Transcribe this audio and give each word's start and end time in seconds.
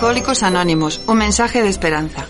Alcohólicos 0.00 0.42
Anónimos, 0.42 1.02
un 1.08 1.18
mensaje 1.18 1.62
de 1.62 1.68
esperanza. 1.68 2.26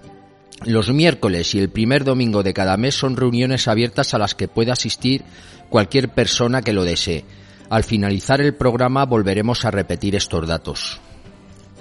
Los 0.66 0.92
miércoles 0.92 1.54
y 1.56 1.60
el 1.60 1.70
primer 1.70 2.04
domingo 2.04 2.44
de 2.44 2.54
cada 2.54 2.76
mes 2.76 2.96
son 2.96 3.16
reuniones 3.16 3.68
abiertas 3.68 4.14
a 4.14 4.18
las 4.18 4.36
que 4.36 4.48
puede 4.48 4.72
asistir 4.72 5.24
cualquier 5.70 6.10
persona 6.10 6.62
que 6.62 6.74
lo 6.74 6.84
desee. 6.84 7.24
Al 7.70 7.84
finalizar 7.84 8.42
el 8.42 8.56
programa 8.56 9.06
volveremos 9.06 9.64
a 9.64 9.72
repetir 9.72 10.16
estos 10.16 10.48
datos. 10.48 11.00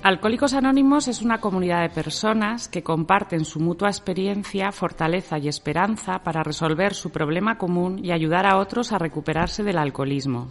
Alcohólicos 0.03 0.53
Anónimos 0.53 1.09
es 1.09 1.23
una 1.23 1.41
comunidad 1.41 1.83
de 1.83 1.89
personas 1.89 2.69
que 2.69 2.83
comparten 2.83 3.45
su 3.45 3.59
mutua 3.59 3.89
experiencia, 3.89 4.71
fortaleza 4.71 5.39
y 5.39 5.49
esperanza 5.49 6.21
para 6.21 6.43
resolver 6.43 6.95
su 6.95 7.11
problema 7.11 7.59
común 7.59 8.05
y 8.05 8.13
ayudar 8.13 8.47
a 8.47 8.59
otros 8.59 8.93
a 8.93 8.99
recuperarse 8.99 9.65
del 9.65 9.79
alcoholismo. 9.79 10.49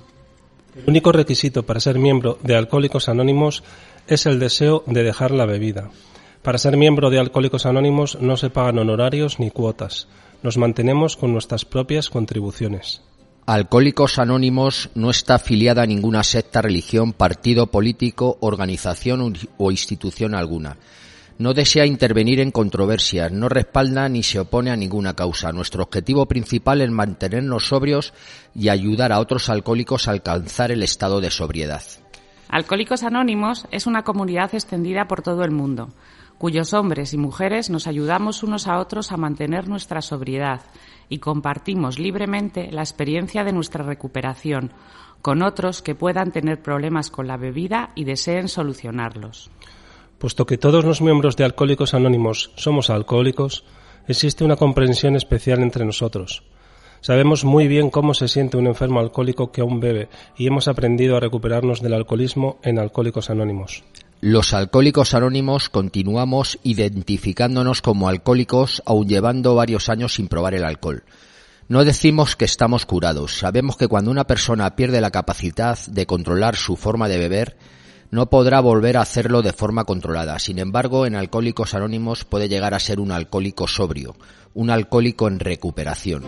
El 0.75 0.89
único 0.89 1.11
requisito 1.11 1.63
para 1.63 1.79
ser 1.79 1.97
miembro 1.97 2.37
de 2.43 2.55
Alcohólicos 2.55 3.07
Anónimos 3.07 3.63
es 4.07 4.25
el 4.25 4.39
deseo 4.39 4.83
de 4.85 5.03
dejar 5.03 5.31
la 5.31 5.45
bebida. 5.45 5.91
Para 6.41 6.57
ser 6.57 6.77
miembro 6.77 7.09
de 7.09 7.19
Alcohólicos 7.19 7.65
Anónimos 7.65 8.19
no 8.21 8.37
se 8.37 8.49
pagan 8.49 8.79
honorarios 8.79 9.39
ni 9.39 9.49
cuotas. 9.49 10.07
Nos 10.43 10.57
mantenemos 10.57 11.15
con 11.15 11.31
nuestras 11.31 11.63
propias 11.63 12.09
contribuciones. 12.09 13.01
Alcohólicos 13.49 14.19
Anónimos 14.19 14.89
no 14.93 15.09
está 15.09 15.35
afiliada 15.35 15.83
a 15.83 15.85
ninguna 15.85 16.21
secta, 16.23 16.61
religión, 16.61 17.13
partido 17.13 17.67
político, 17.67 18.37
organización 18.41 19.35
o 19.55 19.71
institución 19.71 20.35
alguna. 20.35 20.75
No 21.37 21.53
desea 21.53 21.85
intervenir 21.85 22.41
en 22.41 22.51
controversias, 22.51 23.31
no 23.31 23.47
respalda 23.47 24.09
ni 24.09 24.21
se 24.21 24.41
opone 24.41 24.69
a 24.69 24.75
ninguna 24.75 25.13
causa. 25.13 25.53
Nuestro 25.53 25.83
objetivo 25.83 26.25
principal 26.25 26.81
es 26.81 26.91
mantenernos 26.91 27.69
sobrios 27.69 28.13
y 28.53 28.67
ayudar 28.67 29.13
a 29.13 29.19
otros 29.19 29.47
alcohólicos 29.47 30.09
a 30.09 30.11
alcanzar 30.11 30.73
el 30.73 30.83
estado 30.83 31.21
de 31.21 31.31
sobriedad. 31.31 31.83
Alcohólicos 32.49 33.03
Anónimos 33.03 33.65
es 33.71 33.87
una 33.87 34.03
comunidad 34.03 34.53
extendida 34.55 35.07
por 35.07 35.21
todo 35.21 35.45
el 35.45 35.51
mundo, 35.51 35.93
cuyos 36.37 36.73
hombres 36.73 37.13
y 37.13 37.17
mujeres 37.17 37.69
nos 37.69 37.87
ayudamos 37.87 38.43
unos 38.43 38.67
a 38.67 38.77
otros 38.77 39.13
a 39.13 39.17
mantener 39.17 39.69
nuestra 39.69 40.01
sobriedad 40.01 40.63
y 41.09 41.19
compartimos 41.19 41.99
libremente 41.99 42.71
la 42.71 42.81
experiencia 42.81 43.43
de 43.43 43.53
nuestra 43.53 43.83
recuperación 43.83 44.71
con 45.21 45.41
otros 45.41 45.81
que 45.81 45.95
puedan 45.95 46.31
tener 46.31 46.61
problemas 46.61 47.09
con 47.09 47.27
la 47.27 47.37
bebida 47.37 47.91
y 47.95 48.03
deseen 48.03 48.47
solucionarlos. 48.47 49.49
Puesto 50.17 50.45
que 50.45 50.57
todos 50.57 50.83
los 50.83 51.01
miembros 51.01 51.35
de 51.35 51.43
Alcohólicos 51.43 51.93
Anónimos 51.93 52.51
somos 52.55 52.89
alcohólicos, 52.89 53.65
existe 54.07 54.43
una 54.43 54.55
comprensión 54.55 55.15
especial 55.15 55.61
entre 55.61 55.85
nosotros. 55.85 56.43
Sabemos 57.01 57.45
muy 57.45 57.67
bien 57.67 57.89
cómo 57.89 58.13
se 58.13 58.27
siente 58.27 58.57
un 58.57 58.67
enfermo 58.67 58.99
alcohólico 58.99 59.51
que 59.51 59.61
aún 59.61 59.79
bebe 59.79 60.09
y 60.35 60.47
hemos 60.47 60.67
aprendido 60.67 61.15
a 61.15 61.19
recuperarnos 61.19 61.81
del 61.81 61.93
alcoholismo 61.93 62.57
en 62.63 62.79
Alcohólicos 62.79 63.29
Anónimos. 63.29 63.83
Los 64.19 64.53
alcohólicos 64.53 65.13
anónimos 65.13 65.69
continuamos 65.69 66.57
identificándonos 66.63 67.83
como 67.83 68.09
alcohólicos 68.09 68.81
aun 68.85 69.07
llevando 69.07 69.53
varios 69.53 69.89
años 69.89 70.15
sin 70.15 70.27
probar 70.27 70.55
el 70.55 70.63
alcohol. 70.63 71.03
No 71.67 71.85
decimos 71.85 72.35
que 72.35 72.45
estamos 72.45 72.87
curados. 72.87 73.37
Sabemos 73.37 73.77
que 73.77 73.87
cuando 73.87 74.09
una 74.09 74.25
persona 74.25 74.75
pierde 74.75 75.01
la 75.01 75.11
capacidad 75.11 75.77
de 75.85 76.07
controlar 76.07 76.55
su 76.55 76.77
forma 76.77 77.07
de 77.07 77.19
beber, 77.19 77.57
no 78.09 78.29
podrá 78.29 78.59
volver 78.59 78.97
a 78.97 79.01
hacerlo 79.01 79.43
de 79.43 79.53
forma 79.53 79.83
controlada. 79.83 80.39
Sin 80.39 80.57
embargo, 80.57 81.05
en 81.05 81.15
Alcohólicos 81.15 81.75
Anónimos 81.75 82.25
puede 82.25 82.49
llegar 82.49 82.73
a 82.73 82.79
ser 82.79 82.99
un 82.99 83.11
alcohólico 83.11 83.67
sobrio, 83.67 84.15
un 84.55 84.71
alcohólico 84.71 85.27
en 85.27 85.39
recuperación. 85.39 86.23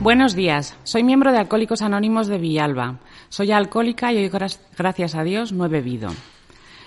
Buenos 0.00 0.34
días, 0.34 0.74
soy 0.82 1.04
miembro 1.04 1.30
de 1.30 1.36
Alcohólicos 1.36 1.82
Anónimos 1.82 2.26
de 2.26 2.38
Villalba. 2.38 3.00
Soy 3.28 3.52
alcohólica 3.52 4.10
y 4.14 4.16
hoy, 4.16 4.30
gracias 4.78 5.14
a 5.14 5.22
Dios, 5.24 5.52
no 5.52 5.66
he 5.66 5.68
bebido. 5.68 6.08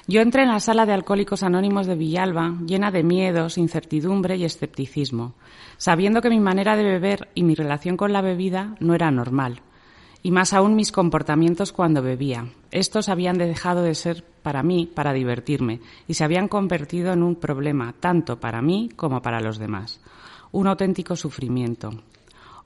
Yo 0.07 0.21
entré 0.21 0.41
en 0.41 0.49
la 0.49 0.59
sala 0.59 0.87
de 0.87 0.93
Alcohólicos 0.93 1.43
Anónimos 1.43 1.85
de 1.85 1.93
Villalba 1.93 2.55
llena 2.65 2.89
de 2.89 3.03
miedos, 3.03 3.59
incertidumbre 3.59 4.37
y 4.37 4.45
escepticismo, 4.45 5.35
sabiendo 5.77 6.21
que 6.21 6.31
mi 6.31 6.39
manera 6.39 6.75
de 6.75 6.85
beber 6.85 7.29
y 7.35 7.43
mi 7.43 7.53
relación 7.53 7.97
con 7.97 8.13
la 8.13 8.23
bebida 8.23 8.75
no 8.79 8.95
era 8.95 9.11
normal, 9.11 9.61
y 10.23 10.31
más 10.31 10.51
aún 10.51 10.75
mis 10.75 10.91
comportamientos 10.91 11.71
cuando 11.71 12.01
bebía. 12.01 12.47
Estos 12.71 13.09
habían 13.09 13.37
dejado 13.37 13.83
de 13.83 13.93
ser 13.93 14.23
para 14.41 14.63
mí 14.63 14.87
para 14.87 15.13
divertirme 15.13 15.81
y 16.07 16.15
se 16.15 16.23
habían 16.23 16.47
convertido 16.47 17.13
en 17.13 17.21
un 17.21 17.35
problema 17.35 17.93
tanto 17.99 18.39
para 18.39 18.63
mí 18.63 18.89
como 18.95 19.21
para 19.21 19.39
los 19.39 19.59
demás. 19.59 20.01
Un 20.51 20.65
auténtico 20.65 21.15
sufrimiento, 21.15 21.91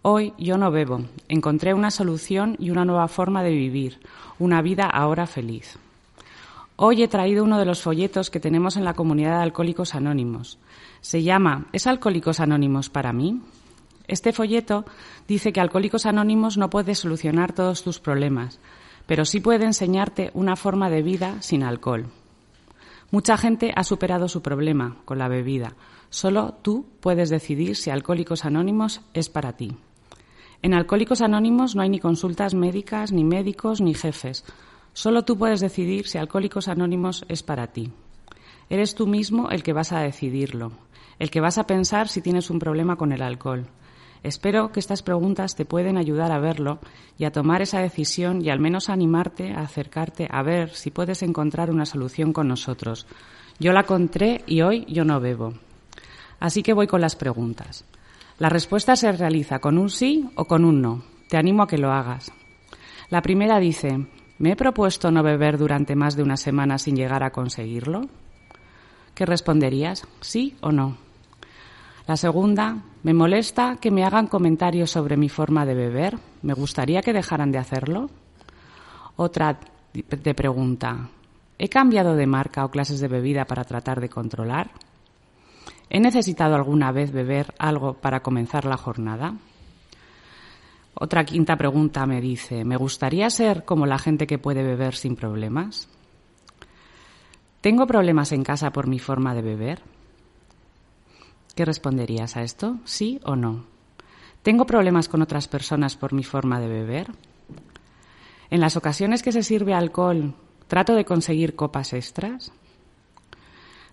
Hoy 0.02 0.34
yo 0.38 0.58
no 0.58 0.72
bebo. 0.72 1.02
Encontré 1.28 1.74
una 1.74 1.92
solución 1.92 2.56
y 2.60 2.70
una 2.70 2.86
nueva 2.86 3.08
forma 3.08 3.44
de 3.44 3.52
vivir, 3.52 4.00
una 4.40 4.62
vida 4.62 4.86
ahora 4.86 5.28
feliz. 5.28 5.78
Hoy 6.76 7.04
he 7.04 7.08
traído 7.08 7.44
uno 7.44 7.58
de 7.58 7.66
los 7.66 7.82
folletos 7.82 8.30
que 8.30 8.40
tenemos 8.40 8.78
en 8.78 8.84
la 8.84 8.94
comunidad 8.94 9.38
de 9.38 9.44
Alcohólicos 9.44 9.96
Anónimos. 9.96 10.60
Se 11.02 11.24
llama 11.24 11.66
¿Es 11.74 11.88
Alcohólicos 11.88 12.40
Anónimos 12.40 12.90
para 12.90 13.14
mí? 13.14 13.42
Este 14.08 14.32
folleto 14.32 14.86
dice 15.28 15.52
que 15.52 15.60
Alcohólicos 15.60 16.06
Anónimos 16.06 16.58
no 16.58 16.70
puede 16.70 16.96
solucionar 16.96 17.52
todos 17.54 17.84
tus 17.84 18.00
problemas, 18.00 18.60
pero 19.08 19.26
sí 19.26 19.40
puede 19.40 19.66
enseñarte 19.66 20.32
una 20.34 20.56
forma 20.56 20.90
de 20.90 21.02
vida 21.02 21.42
sin 21.42 21.64
alcohol. 21.64 22.06
Mucha 23.10 23.38
gente 23.38 23.74
ha 23.76 23.84
superado 23.84 24.30
su 24.30 24.42
problema 24.42 24.98
con 25.06 25.18
la 25.18 25.28
bebida, 25.28 25.74
Solo 26.10 26.56
tú 26.62 26.86
puedes 27.02 27.30
decidir 27.30 27.76
si 27.76 27.90
Alcohólicos 27.90 28.46
Anónimos 28.46 29.02
es 29.14 29.30
para 29.30 29.54
ti. 29.54 29.76
En 30.62 30.74
Alcohólicos 30.74 31.22
Anónimos 31.22 31.76
no 31.76 31.84
hay 31.84 31.90
ni 31.90 32.00
consultas 32.00 32.54
médicas, 32.54 33.12
ni 33.12 33.24
médicos, 33.24 33.80
ni 33.80 33.94
jefes. 33.94 34.44
Solo 34.94 35.24
tú 35.24 35.38
puedes 35.38 35.60
decidir 35.60 36.08
si 36.08 36.18
Alcohólicos 36.18 36.68
Anónimos 36.68 37.26
es 37.28 37.44
para 37.44 37.68
ti. 37.68 37.92
Eres 38.70 38.96
tú 38.96 39.08
mismo 39.08 39.50
el 39.50 39.64
que 39.64 39.74
vas 39.74 39.92
a 39.94 40.00
decidirlo, 40.00 40.72
el 41.20 41.30
que 41.30 41.40
vas 41.40 41.58
a 41.58 41.68
pensar 41.68 42.08
si 42.08 42.22
tienes 42.22 42.50
un 42.50 42.60
problema 42.60 42.96
con 42.96 43.12
el 43.12 43.22
alcohol. 43.22 43.68
Espero 44.24 44.72
que 44.72 44.80
estas 44.80 45.04
preguntas 45.04 45.56
te 45.56 45.64
pueden 45.64 45.98
ayudar 45.98 46.32
a 46.32 46.40
verlo 46.40 46.80
y 47.18 47.26
a 47.26 47.32
tomar 47.32 47.62
esa 47.62 47.80
decisión 47.80 48.44
y 48.44 48.50
al 48.50 48.60
menos 48.60 48.90
animarte 48.90 49.54
a 49.54 49.62
acercarte 49.62 50.28
a 50.30 50.42
ver 50.42 50.72
si 50.72 50.90
puedes 50.90 51.22
encontrar 51.22 51.70
una 51.70 51.86
solución 51.86 52.34
con 52.34 52.48
nosotros. 52.48 53.06
Yo 53.60 53.72
la 53.72 53.82
encontré 53.82 54.44
y 54.48 54.62
hoy 54.62 54.86
yo 54.90 55.06
no 55.06 55.20
bebo. 55.20 55.54
Así 56.40 56.64
que 56.64 56.74
voy 56.74 56.88
con 56.88 57.02
las 57.02 57.16
preguntas. 57.16 57.86
La 58.40 58.50
respuesta 58.50 58.96
se 58.96 59.12
realiza 59.12 59.60
con 59.60 59.80
un 59.80 59.90
sí 59.90 60.30
o 60.36 60.46
con 60.46 60.64
un 60.64 60.82
no. 60.82 61.04
Te 61.28 61.38
animo 61.38 61.64
a 61.64 61.68
que 61.68 61.80
lo 61.80 61.92
hagas. 61.92 62.32
La 63.10 63.24
primera 63.24 63.60
dice, 63.60 64.06
¿me 64.38 64.52
he 64.52 64.56
propuesto 64.56 65.10
no 65.10 65.24
beber 65.24 65.58
durante 65.58 65.96
más 65.96 66.16
de 66.16 66.22
una 66.22 66.38
semana 66.38 66.78
sin 66.78 66.96
llegar 66.96 67.24
a 67.24 67.32
conseguirlo? 67.32 68.02
¿Qué 69.16 69.26
responderías? 69.26 70.08
¿Sí 70.22 70.56
o 70.62 70.72
no? 70.72 70.98
La 72.06 72.16
segunda, 72.16 72.84
me 73.02 73.16
molesta 73.16 73.78
que 73.82 73.90
me 73.90 74.04
hagan 74.04 74.28
comentarios 74.28 74.92
sobre 74.92 75.18
mi 75.18 75.30
forma 75.30 75.66
de 75.66 75.74
beber. 75.74 76.20
Me 76.44 76.54
gustaría 76.54 77.02
que 77.02 77.14
dejaran 77.14 77.52
de 77.52 77.58
hacerlo. 77.58 78.10
Otra 79.16 79.60
te 80.22 80.36
pregunta, 80.36 81.10
¿he 81.58 81.70
cambiado 81.70 82.16
de 82.16 82.28
marca 82.28 82.64
o 82.64 82.70
clases 82.70 83.00
de 83.00 83.08
bebida 83.08 83.46
para 83.46 83.64
tratar 83.64 84.00
de 84.00 84.10
controlar? 84.10 84.70
¿He 85.90 86.00
necesitado 86.00 86.56
alguna 86.56 86.92
vez 86.92 87.12
beber 87.12 87.54
algo 87.58 87.94
para 87.94 88.22
comenzar 88.22 88.66
la 88.66 88.78
jornada? 88.78 89.36
Otra 90.94 91.24
quinta 91.26 91.56
pregunta 91.56 92.06
me 92.06 92.22
dice, 92.22 92.66
¿me 92.66 92.76
gustaría 92.76 93.30
ser 93.30 93.66
como 93.66 93.86
la 93.86 94.00
gente 94.00 94.28
que 94.28 94.40
puede 94.40 94.64
beber 94.64 94.96
sin 94.96 95.16
problemas? 95.16 95.88
¿Tengo 97.62 97.86
problemas 97.86 98.32
en 98.32 98.44
casa 98.44 98.72
por 98.72 98.88
mi 98.88 99.00
forma 99.00 99.34
de 99.36 99.42
beber? 99.42 99.82
¿Qué 101.56 101.66
responderías 101.66 102.36
a 102.36 102.44
esto? 102.44 102.78
¿Sí 102.84 103.20
o 103.24 103.36
no? 103.36 103.66
¿Tengo 104.44 104.66
problemas 104.66 105.08
con 105.10 105.22
otras 105.22 105.48
personas 105.48 105.96
por 105.96 106.14
mi 106.14 106.24
forma 106.24 106.60
de 106.60 106.68
beber? 106.68 107.12
En 108.50 108.60
las 108.60 108.78
ocasiones 108.78 109.22
que 109.22 109.32
se 109.32 109.44
sirve 109.44 109.74
alcohol, 109.74 110.34
¿trato 110.68 110.96
de 110.96 111.06
conseguir 111.06 111.56
copas 111.56 111.94
extras? 111.94 112.52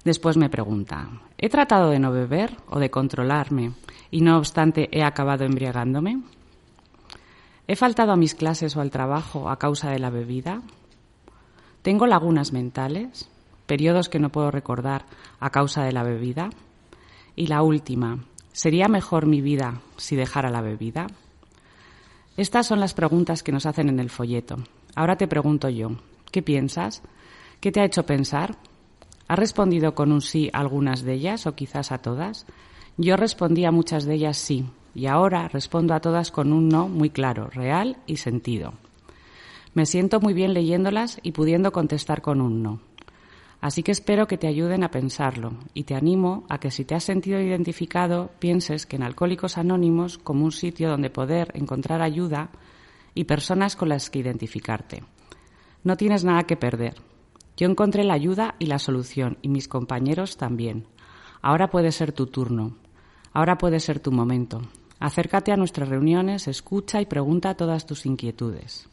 Después 0.04 0.36
me 0.36 0.50
pregunta, 0.50 1.08
¿he 1.38 1.48
tratado 1.48 1.88
de 1.88 1.98
no 1.98 2.12
beber 2.12 2.54
o 2.68 2.78
de 2.78 2.90
controlarme 2.90 3.72
y 4.10 4.20
no 4.20 4.36
obstante 4.36 4.90
he 4.92 5.02
acabado 5.02 5.44
embriagándome? 5.44 6.20
¿He 7.66 7.74
faltado 7.74 8.12
a 8.12 8.16
mis 8.16 8.34
clases 8.34 8.76
o 8.76 8.82
al 8.82 8.90
trabajo 8.90 9.48
a 9.48 9.58
causa 9.58 9.90
de 9.90 9.98
la 9.98 10.10
bebida? 10.10 10.60
¿Tengo 11.80 12.06
lagunas 12.06 12.52
mentales? 12.52 13.30
¿Periodos 13.64 14.10
que 14.10 14.18
no 14.18 14.28
puedo 14.28 14.50
recordar 14.50 15.06
a 15.40 15.48
causa 15.48 15.82
de 15.84 15.92
la 15.92 16.02
bebida? 16.02 16.50
Y 17.34 17.46
la 17.46 17.62
última, 17.62 18.18
¿sería 18.52 18.88
mejor 18.88 19.24
mi 19.24 19.40
vida 19.40 19.80
si 19.96 20.16
dejara 20.16 20.50
la 20.50 20.60
bebida? 20.60 21.06
Estas 22.36 22.66
son 22.66 22.78
las 22.78 22.92
preguntas 22.92 23.42
que 23.42 23.52
nos 23.52 23.64
hacen 23.64 23.88
en 23.88 24.00
el 24.00 24.10
folleto. 24.10 24.56
Ahora 24.94 25.16
te 25.16 25.28
pregunto 25.28 25.70
yo, 25.70 25.92
¿qué 26.30 26.42
piensas? 26.42 27.02
¿Qué 27.60 27.72
te 27.72 27.80
ha 27.80 27.86
hecho 27.86 28.04
pensar? 28.04 28.58
¿Ha 29.26 29.36
respondido 29.36 29.94
con 29.94 30.12
un 30.12 30.20
sí 30.20 30.50
a 30.52 30.58
algunas 30.58 31.02
de 31.02 31.14
ellas 31.14 31.46
o 31.46 31.54
quizás 31.54 31.92
a 31.92 31.98
todas? 31.98 32.46
Yo 32.96 33.16
respondí 33.16 33.64
a 33.64 33.72
muchas 33.72 34.04
de 34.04 34.14
ellas 34.14 34.36
sí 34.36 34.66
y 34.94 35.06
ahora 35.06 35.48
respondo 35.48 35.94
a 35.94 36.00
todas 36.00 36.30
con 36.30 36.52
un 36.52 36.68
no 36.68 36.88
muy 36.88 37.10
claro, 37.10 37.48
real 37.48 37.96
y 38.06 38.16
sentido. 38.16 38.74
Me 39.72 39.86
siento 39.86 40.20
muy 40.20 40.34
bien 40.34 40.54
leyéndolas 40.54 41.18
y 41.22 41.32
pudiendo 41.32 41.72
contestar 41.72 42.22
con 42.22 42.40
un 42.40 42.62
no. 42.62 42.80
Así 43.60 43.82
que 43.82 43.92
espero 43.92 44.26
que 44.26 44.36
te 44.36 44.46
ayuden 44.46 44.84
a 44.84 44.90
pensarlo 44.90 45.54
y 45.72 45.84
te 45.84 45.94
animo 45.94 46.44
a 46.50 46.58
que 46.58 46.70
si 46.70 46.84
te 46.84 46.94
has 46.94 47.02
sentido 47.02 47.40
identificado 47.40 48.30
pienses 48.38 48.84
que 48.84 48.96
en 48.96 49.02
Alcohólicos 49.02 49.56
Anónimos 49.56 50.18
como 50.18 50.44
un 50.44 50.52
sitio 50.52 50.90
donde 50.90 51.08
poder 51.08 51.50
encontrar 51.54 52.02
ayuda 52.02 52.50
y 53.14 53.24
personas 53.24 53.74
con 53.74 53.88
las 53.88 54.10
que 54.10 54.18
identificarte. 54.18 55.02
No 55.82 55.96
tienes 55.96 56.24
nada 56.24 56.42
que 56.42 56.56
perder, 56.56 56.94
yo 57.56 57.68
encontré 57.68 58.04
la 58.04 58.14
ayuda 58.14 58.56
y 58.58 58.66
la 58.66 58.78
solución, 58.78 59.38
y 59.42 59.48
mis 59.48 59.68
compañeros 59.68 60.36
también. 60.36 60.86
Ahora 61.42 61.68
puede 61.70 61.92
ser 61.92 62.12
tu 62.12 62.26
turno. 62.26 62.76
Ahora 63.32 63.58
puede 63.58 63.80
ser 63.80 64.00
tu 64.00 64.12
momento. 64.12 64.62
Acércate 64.98 65.52
a 65.52 65.56
nuestras 65.56 65.88
reuniones, 65.88 66.48
escucha 66.48 67.00
y 67.00 67.06
pregunta 67.06 67.56
todas 67.56 67.86
tus 67.86 68.06
inquietudes. 68.06 68.88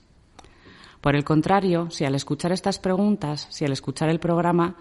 Por 0.99 1.15
el 1.15 1.23
contrario, 1.23 1.89
si 1.89 2.05
al 2.05 2.15
escuchar 2.15 2.51
estas 2.51 2.77
preguntas, 2.77 3.47
si 3.49 3.65
al 3.65 3.71
escuchar 3.71 4.09
el 4.09 4.19
programa 4.19 4.75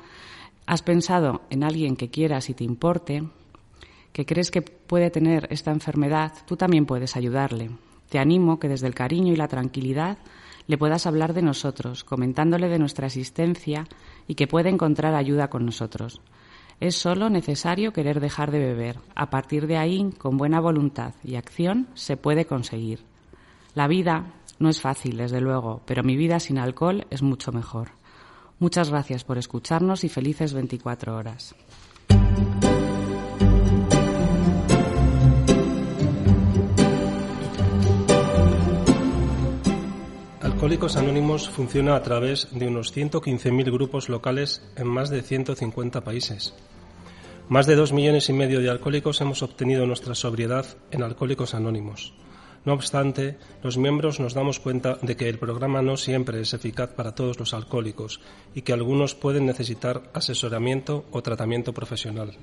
has 0.67 0.83
pensado 0.83 1.43
en 1.49 1.65
alguien 1.65 1.97
que 1.97 2.11
quieras 2.11 2.51
y 2.51 2.55
te 2.55 2.65
importe, 2.65 3.25
que 4.13 4.27
crees 4.27 4.51
que 4.51 4.63
puede 4.63 5.11
tener 5.11 5.47
esta 5.51 5.71
enfermedad, 5.71 6.33
tú 6.47 6.57
también 6.57 6.85
puedes 6.85 7.17
ayudarle. 7.17 7.71
Te 8.09 8.19
animo 8.19 8.59
que 8.59 8.69
desde 8.69 8.87
el 8.87 8.95
cariño 8.95 9.33
y 9.33 9.37
la 9.37 9.49
tranquilidad 9.49 10.19
le 10.67 10.79
puedas 10.79 11.07
hablar 11.07 11.35
de 11.35 11.43
nosotros, 11.43 12.05
comentándole 12.05 12.69
de 12.69 12.79
nuestra 12.79 13.07
existencia 13.07 13.87
y 14.27 14.35
que 14.35 14.47
puede 14.47 14.69
encontrar 14.69 15.15
ayuda 15.15 15.49
con 15.49 15.67
nosotros. 15.67 16.21
Es 16.81 16.97
solo 16.97 17.29
necesario 17.29 17.93
querer 17.93 18.21
dejar 18.21 18.51
de 18.51 18.59
beber. 18.59 18.99
A 19.15 19.29
partir 19.29 19.67
de 19.67 19.77
ahí, 19.77 20.11
con 20.17 20.39
buena 20.39 20.61
voluntad 20.61 21.15
y 21.23 21.37
acción, 21.37 21.89
se 21.95 22.17
puede 22.17 22.47
conseguir. 22.47 23.05
La 23.75 23.87
vida 23.87 24.33
no 24.59 24.69
es 24.69 24.81
fácil, 24.81 25.17
desde 25.19 25.41
luego, 25.41 25.83
pero 25.85 26.03
mi 26.03 26.17
vida 26.17 26.41
sin 26.41 26.59
alcohol 26.59 27.07
es 27.11 27.23
mucho 27.23 27.53
mejor. 27.53 27.93
Muchas 28.59 28.91
gracias 28.91 29.25
por 29.25 29.39
escucharnos 29.39 30.05
y 30.05 30.09
felices 30.09 30.53
24 30.53 31.17
horas. 31.17 31.55
Alcohólicos 40.61 40.97
Anónimos 40.97 41.49
funciona 41.49 41.97
a 41.97 42.03
través 42.03 42.47
de 42.51 42.69
unos 42.69 42.95
115.000 42.95 43.73
grupos 43.73 44.11
locales 44.11 44.61
en 44.77 44.89
más 44.89 45.09
de 45.09 45.23
150 45.23 46.03
países. 46.03 46.53
Más 47.49 47.67
de 47.67 47.77
dos 47.77 47.95
millones 47.95 48.29
y 48.29 48.35
medio 48.35 48.61
de 48.61 48.69
alcohólicos 48.69 49.23
hemos 49.23 49.43
obtenido 49.43 49.87
nuestra 49.87 50.15
sobriedad 50.15 50.67
en 50.91 51.03
Alcohólicos 51.03 51.55
Anónimos. 51.55 52.13
No 52.67 52.75
obstante, 52.75 53.39
los 53.63 53.79
miembros 53.79 54.21
nos 54.21 54.35
damos 54.35 54.61
cuenta 54.61 54.99
de 55.01 55.17
que 55.17 55.31
el 55.31 55.39
programa 55.39 55.81
no 55.81 55.97
siempre 55.97 56.43
es 56.43 56.53
eficaz 56.53 56.91
para 56.91 57.15
todos 57.15 57.39
los 57.39 57.55
alcohólicos 57.55 58.21
y 58.55 58.61
que 58.61 58.75
algunos 58.75 59.15
pueden 59.15 59.47
necesitar 59.47 60.11
asesoramiento 60.13 61.07
o 61.11 61.23
tratamiento 61.23 61.73
profesional. 61.73 62.37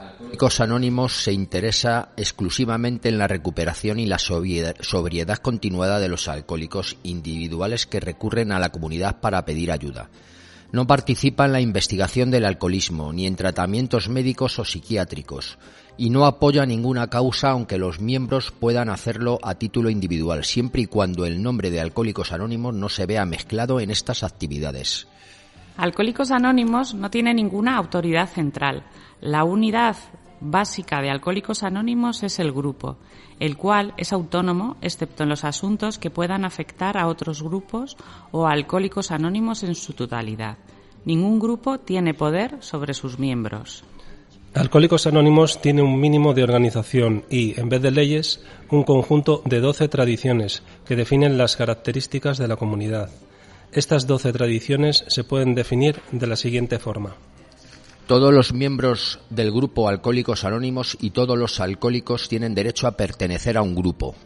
Alcohólicos 0.00 0.60
Anónimos 0.60 1.12
se 1.12 1.32
interesa 1.32 2.08
exclusivamente 2.16 3.10
en 3.10 3.18
la 3.18 3.28
recuperación 3.28 3.98
y 3.98 4.06
la 4.06 4.18
sobriedad 4.18 5.36
continuada 5.36 6.00
de 6.00 6.08
los 6.08 6.26
alcohólicos 6.26 6.96
individuales 7.02 7.86
que 7.86 8.00
recurren 8.00 8.50
a 8.50 8.58
la 8.58 8.70
comunidad 8.70 9.20
para 9.20 9.44
pedir 9.44 9.70
ayuda. 9.70 10.08
No 10.72 10.86
participa 10.86 11.44
en 11.44 11.52
la 11.52 11.60
investigación 11.60 12.30
del 12.30 12.46
alcoholismo 12.46 13.12
ni 13.12 13.26
en 13.26 13.36
tratamientos 13.36 14.08
médicos 14.08 14.58
o 14.58 14.64
psiquiátricos 14.64 15.58
y 15.98 16.08
no 16.08 16.24
apoya 16.24 16.64
ninguna 16.64 17.10
causa 17.10 17.50
aunque 17.50 17.76
los 17.76 18.00
miembros 18.00 18.52
puedan 18.52 18.88
hacerlo 18.88 19.38
a 19.42 19.56
título 19.56 19.90
individual, 19.90 20.44
siempre 20.44 20.80
y 20.80 20.86
cuando 20.86 21.26
el 21.26 21.42
nombre 21.42 21.70
de 21.70 21.80
Alcohólicos 21.80 22.32
Anónimos 22.32 22.72
no 22.74 22.88
se 22.88 23.04
vea 23.04 23.26
mezclado 23.26 23.80
en 23.80 23.90
estas 23.90 24.22
actividades. 24.22 25.08
Alcohólicos 25.80 26.30
Anónimos 26.30 26.92
no 26.92 27.10
tiene 27.10 27.32
ninguna 27.32 27.78
autoridad 27.78 28.28
central. 28.28 28.82
La 29.22 29.44
unidad 29.44 29.96
básica 30.38 31.00
de 31.00 31.08
Alcohólicos 31.08 31.62
Anónimos 31.62 32.22
es 32.22 32.38
el 32.38 32.52
grupo, 32.52 32.98
el 33.38 33.56
cual 33.56 33.94
es 33.96 34.12
autónomo 34.12 34.76
excepto 34.82 35.22
en 35.22 35.30
los 35.30 35.42
asuntos 35.42 35.98
que 35.98 36.10
puedan 36.10 36.44
afectar 36.44 36.98
a 36.98 37.06
otros 37.06 37.42
grupos 37.42 37.96
o 38.30 38.46
a 38.46 38.52
Alcohólicos 38.52 39.10
Anónimos 39.10 39.62
en 39.62 39.74
su 39.74 39.94
totalidad. 39.94 40.58
Ningún 41.06 41.38
grupo 41.40 41.78
tiene 41.78 42.12
poder 42.12 42.58
sobre 42.60 42.92
sus 42.92 43.18
miembros. 43.18 43.82
Alcohólicos 44.52 45.06
Anónimos 45.06 45.62
tiene 45.62 45.80
un 45.80 45.98
mínimo 45.98 46.34
de 46.34 46.42
organización 46.42 47.24
y, 47.30 47.58
en 47.58 47.70
vez 47.70 47.80
de 47.80 47.90
leyes, 47.90 48.44
un 48.70 48.84
conjunto 48.84 49.40
de 49.46 49.60
doce 49.60 49.88
tradiciones 49.88 50.62
que 50.84 50.94
definen 50.94 51.38
las 51.38 51.56
características 51.56 52.36
de 52.36 52.48
la 52.48 52.56
comunidad. 52.56 53.08
Estas 53.72 54.08
doce 54.08 54.32
tradiciones 54.32 55.04
se 55.06 55.22
pueden 55.22 55.54
definir 55.54 56.00
de 56.10 56.26
la 56.26 56.34
siguiente 56.34 56.80
forma. 56.80 57.14
Todos 58.08 58.34
los 58.34 58.52
miembros 58.52 59.20
del 59.30 59.52
grupo 59.52 59.88
Alcohólicos 59.88 60.44
Anónimos 60.44 60.98
y 61.00 61.10
todos 61.10 61.38
los 61.38 61.60
alcohólicos 61.60 62.28
tienen 62.28 62.56
derecho 62.56 62.88
a 62.88 62.96
pertenecer 62.96 63.56
a 63.56 63.62
un 63.62 63.76
grupo. 63.76 64.16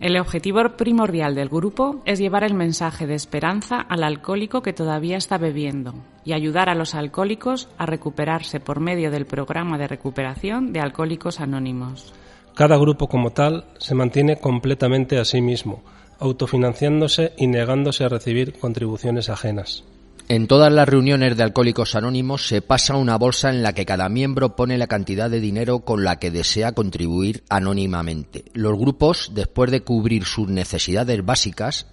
El 0.00 0.18
objetivo 0.18 0.60
primordial 0.76 1.36
del 1.36 1.48
grupo 1.48 2.02
es 2.04 2.18
llevar 2.18 2.42
el 2.42 2.54
mensaje 2.54 3.06
de 3.06 3.14
esperanza 3.14 3.76
al 3.76 4.02
alcohólico 4.02 4.62
que 4.62 4.72
todavía 4.72 5.16
está 5.16 5.38
bebiendo 5.38 5.94
y 6.24 6.32
ayudar 6.32 6.68
a 6.68 6.74
los 6.74 6.96
alcohólicos 6.96 7.68
a 7.78 7.86
recuperarse 7.86 8.58
por 8.58 8.80
medio 8.80 9.12
del 9.12 9.26
programa 9.26 9.78
de 9.78 9.86
recuperación 9.86 10.72
de 10.72 10.80
Alcohólicos 10.80 11.38
Anónimos. 11.38 12.12
Cada 12.56 12.76
grupo 12.76 13.08
como 13.08 13.30
tal 13.30 13.66
se 13.78 13.94
mantiene 13.94 14.36
completamente 14.36 15.18
a 15.18 15.24
sí 15.24 15.40
mismo, 15.40 15.84
autofinanciándose 16.20 17.32
y 17.36 17.46
negándose 17.46 18.04
a 18.04 18.08
recibir 18.08 18.52
contribuciones 18.58 19.28
ajenas. 19.28 19.84
En 20.30 20.46
todas 20.46 20.72
las 20.72 20.88
reuniones 20.88 21.36
de 21.36 21.42
Alcohólicos 21.42 21.96
Anónimos 21.96 22.46
se 22.46 22.62
pasa 22.62 22.94
una 22.94 23.18
bolsa 23.18 23.50
en 23.50 23.64
la 23.64 23.72
que 23.72 23.84
cada 23.84 24.08
miembro 24.08 24.54
pone 24.54 24.78
la 24.78 24.86
cantidad 24.86 25.28
de 25.28 25.40
dinero 25.40 25.80
con 25.80 26.04
la 26.04 26.20
que 26.20 26.30
desea 26.30 26.70
contribuir 26.70 27.42
anónimamente. 27.48 28.44
Los 28.52 28.78
grupos, 28.78 29.32
después 29.34 29.72
de 29.72 29.80
cubrir 29.80 30.24
sus 30.24 30.46
necesidades 30.46 31.24
básicas, 31.24 31.88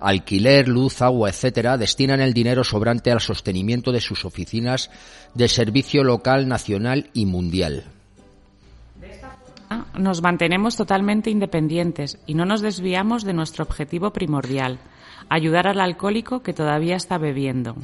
alquiler, 0.00 0.68
luz, 0.68 1.02
agua, 1.02 1.28
etcétera, 1.28 1.76
destinan 1.76 2.22
el 2.22 2.32
dinero 2.32 2.64
sobrante 2.64 3.10
al 3.10 3.20
sostenimiento 3.20 3.92
de 3.92 4.00
sus 4.00 4.24
oficinas 4.24 4.90
de 5.34 5.48
servicio 5.48 6.02
local, 6.02 6.48
nacional 6.48 7.10
y 7.12 7.26
mundial. 7.26 7.84
Nos 9.98 10.22
mantenemos 10.22 10.76
totalmente 10.76 11.30
independientes 11.30 12.18
y 12.26 12.34
no 12.34 12.44
nos 12.44 12.60
desviamos 12.60 13.24
de 13.24 13.32
nuestro 13.32 13.64
objetivo 13.64 14.12
primordial, 14.12 14.78
ayudar 15.28 15.66
al 15.66 15.80
alcohólico 15.80 16.42
que 16.42 16.52
todavía 16.52 16.96
está 16.96 17.18
bebiendo. 17.18 17.76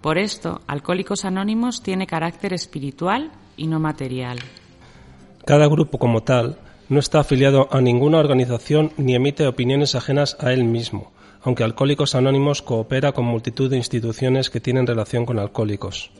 Por 0.00 0.18
esto, 0.18 0.60
Alcohólicos 0.66 1.24
Anónimos 1.24 1.82
tiene 1.82 2.06
carácter 2.06 2.52
espiritual 2.52 3.32
y 3.56 3.66
no 3.66 3.80
material. 3.80 4.38
Cada 5.44 5.66
grupo 5.66 5.98
como 5.98 6.22
tal 6.22 6.58
no 6.88 7.00
está 7.00 7.20
afiliado 7.20 7.68
a 7.70 7.80
ninguna 7.80 8.18
organización 8.18 8.92
ni 8.96 9.14
emite 9.14 9.46
opiniones 9.46 9.94
ajenas 9.94 10.36
a 10.40 10.52
él 10.52 10.64
mismo, 10.64 11.12
aunque 11.42 11.64
Alcohólicos 11.64 12.14
Anónimos 12.14 12.62
coopera 12.62 13.12
con 13.12 13.24
multitud 13.24 13.70
de 13.70 13.76
instituciones 13.76 14.50
que 14.50 14.60
tienen 14.60 14.86
relación 14.86 15.26
con 15.26 15.38
alcohólicos. 15.38 16.10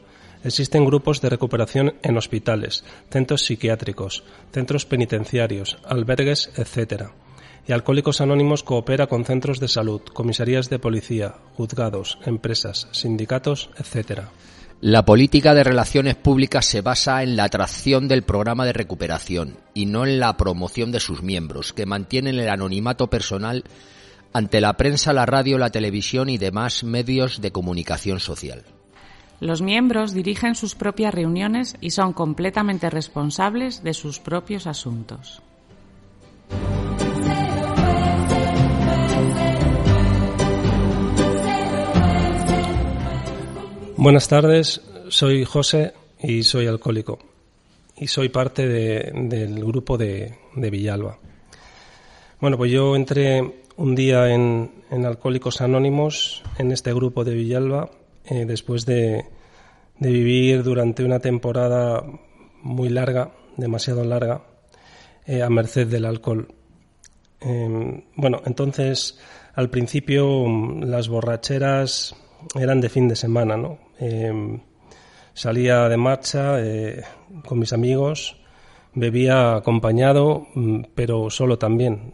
Existen 0.46 0.84
grupos 0.84 1.20
de 1.20 1.28
recuperación 1.28 1.96
en 2.02 2.16
hospitales, 2.16 2.84
centros 3.10 3.44
psiquiátricos, 3.44 4.24
centros 4.52 4.86
penitenciarios, 4.86 5.76
albergues, 5.84 6.50
etc 6.56 7.10
y 7.68 7.72
Alcohólicos 7.72 8.20
Anónimos 8.20 8.62
coopera 8.62 9.08
con 9.08 9.24
centros 9.24 9.58
de 9.58 9.68
salud, 9.68 10.00
comisarías 10.12 10.70
de 10.70 10.78
policía, 10.78 11.34
juzgados, 11.54 12.18
empresas, 12.24 12.88
sindicatos, 12.92 13.70
etc. 13.76 14.20
La 14.80 15.04
política 15.04 15.52
de 15.52 15.64
relaciones 15.64 16.14
públicas 16.14 16.64
se 16.64 16.80
basa 16.80 17.22
en 17.22 17.34
la 17.34 17.44
atracción 17.44 18.06
del 18.06 18.22
programa 18.22 18.64
de 18.66 18.72
recuperación 18.72 19.58
y 19.74 19.86
no 19.86 20.06
en 20.06 20.20
la 20.20 20.36
promoción 20.36 20.92
de 20.92 21.00
sus 21.00 21.22
miembros, 21.22 21.72
que 21.72 21.86
mantienen 21.86 22.38
el 22.38 22.48
anonimato 22.48 23.08
personal 23.08 23.64
ante 24.32 24.60
la 24.60 24.76
prensa, 24.76 25.12
la 25.12 25.26
radio, 25.26 25.58
la 25.58 25.70
televisión 25.70 26.28
y 26.28 26.38
demás 26.38 26.84
medios 26.84 27.40
de 27.40 27.50
comunicación 27.50 28.20
social. 28.20 28.64
Los 29.40 29.60
miembros 29.60 30.14
dirigen 30.14 30.54
sus 30.54 30.74
propias 30.74 31.12
reuniones 31.12 31.76
y 31.80 31.90
son 31.90 32.12
completamente 32.12 32.88
responsables 32.88 33.82
de 33.82 33.92
sus 33.92 34.18
propios 34.18 34.66
asuntos. 34.66 35.42
Buenas 43.98 44.28
tardes, 44.28 44.82
soy 45.08 45.44
José 45.44 45.94
y 46.22 46.42
soy 46.42 46.66
alcohólico 46.66 47.18
y 47.96 48.06
soy 48.06 48.28
parte 48.28 48.66
del 48.66 49.64
grupo 49.64 49.98
de, 49.98 50.34
Villalba. 50.54 51.18
Bueno, 52.40 52.56
pues 52.56 52.70
yo 52.70 52.94
entré 52.94 53.64
un 53.76 53.94
día 53.94 54.32
en, 54.32 54.70
Alcohólicos 54.90 55.60
Anónimos, 55.60 56.42
en 56.58 56.72
este 56.72 56.92
grupo 56.94 57.24
de 57.24 57.34
Villalba, 57.34 57.90
eh, 58.28 58.44
después 58.44 58.86
de, 58.86 59.24
vivir 59.98 60.62
durante 60.62 61.04
una 61.04 61.20
temporada 61.20 62.04
muy 62.62 62.88
larga, 62.88 63.32
demasiado 63.56 64.04
larga, 64.04 64.42
eh, 65.24 65.42
a 65.42 65.48
merced 65.48 65.86
del 65.86 66.04
alcohol. 66.04 66.48
Em, 67.40 68.02
bueno, 68.16 68.42
entonces 68.44 69.18
al 69.54 69.70
principio 69.70 70.46
las 70.80 71.08
borracheras 71.08 72.14
eran 72.54 72.80
de 72.80 72.88
fin 72.88 73.08
de 73.08 73.16
semana, 73.16 73.56
¿no? 73.56 73.78
Em, 73.98 74.60
salía 75.32 75.88
de 75.88 75.96
marcha 75.96 76.60
eh, 76.60 77.02
con 77.46 77.58
mis 77.58 77.72
amigos, 77.72 78.36
bebía 78.94 79.56
acompañado, 79.56 80.46
mm, 80.54 80.82
pero 80.94 81.30
solo 81.30 81.58
también. 81.58 82.12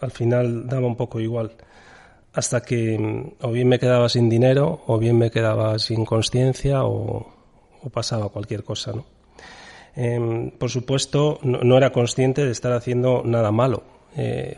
Al 0.00 0.10
final 0.10 0.66
daba 0.66 0.86
un 0.86 0.96
poco 0.96 1.20
igual. 1.20 1.52
Hasta 2.34 2.62
que 2.62 2.98
mm, 2.98 3.44
o 3.46 3.52
bien 3.52 3.68
me 3.68 3.78
quedaba 3.78 4.08
sin 4.08 4.28
dinero, 4.28 4.82
o 4.86 4.98
bien 4.98 5.18
me 5.18 5.30
quedaba 5.30 5.78
sin 5.78 6.04
conciencia, 6.04 6.84
o, 6.84 7.26
pasaba 7.92 8.28
cualquier 8.28 8.62
cosa, 8.64 8.92
¿no? 8.92 9.04
Em, 9.94 10.50
por 10.52 10.70
supuesto, 10.70 11.38
no, 11.42 11.76
era 11.76 11.92
consciente 11.92 12.44
de 12.44 12.52
estar 12.52 12.72
haciendo 12.72 13.22
nada 13.24 13.50
malo. 13.50 13.82
Eh, 14.16 14.56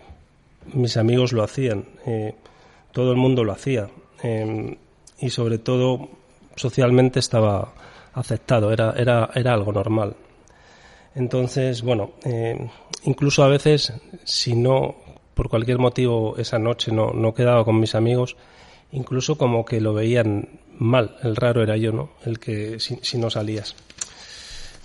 mis 0.72 0.96
amigos 0.96 1.32
lo 1.32 1.42
hacían, 1.42 1.84
todo 2.92 3.10
el 3.10 3.16
mundo 3.16 3.42
lo 3.42 3.52
hacía. 3.52 3.88
Em, 4.22 4.76
y 5.18 5.30
sobre 5.30 5.58
todo 5.58 6.08
socialmente 6.54 7.18
estaba 7.18 7.72
aceptado, 8.14 8.72
era, 8.72 8.94
era, 8.96 9.30
era 9.34 9.54
algo 9.54 9.72
normal. 9.72 10.14
Entonces, 11.14 11.82
bueno, 11.82 12.12
eh, 12.24 12.68
incluso 13.04 13.44
a 13.44 13.48
veces, 13.48 13.92
si 14.24 14.54
no, 14.54 14.96
por 15.34 15.48
cualquier 15.48 15.78
motivo, 15.78 16.36
esa 16.38 16.58
noche 16.58 16.92
no, 16.92 17.10
no 17.12 17.34
quedaba 17.34 17.64
con 17.64 17.78
mis 17.78 17.94
amigos, 17.94 18.36
incluso 18.92 19.36
como 19.36 19.64
que 19.64 19.80
lo 19.80 19.92
veían 19.92 20.60
mal, 20.78 21.16
el 21.22 21.36
raro 21.36 21.62
era 21.62 21.76
yo, 21.76 21.92
¿no? 21.92 22.10
El 22.24 22.38
que 22.38 22.78
si, 22.80 23.18
no 23.18 23.30
salías. 23.30 23.74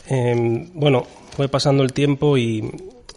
Em, 0.08 0.70
bueno, 0.74 1.04
fue 1.36 1.48
pasando 1.48 1.84
el 1.84 1.94
tiempo 1.94 2.38
y, 2.38 2.70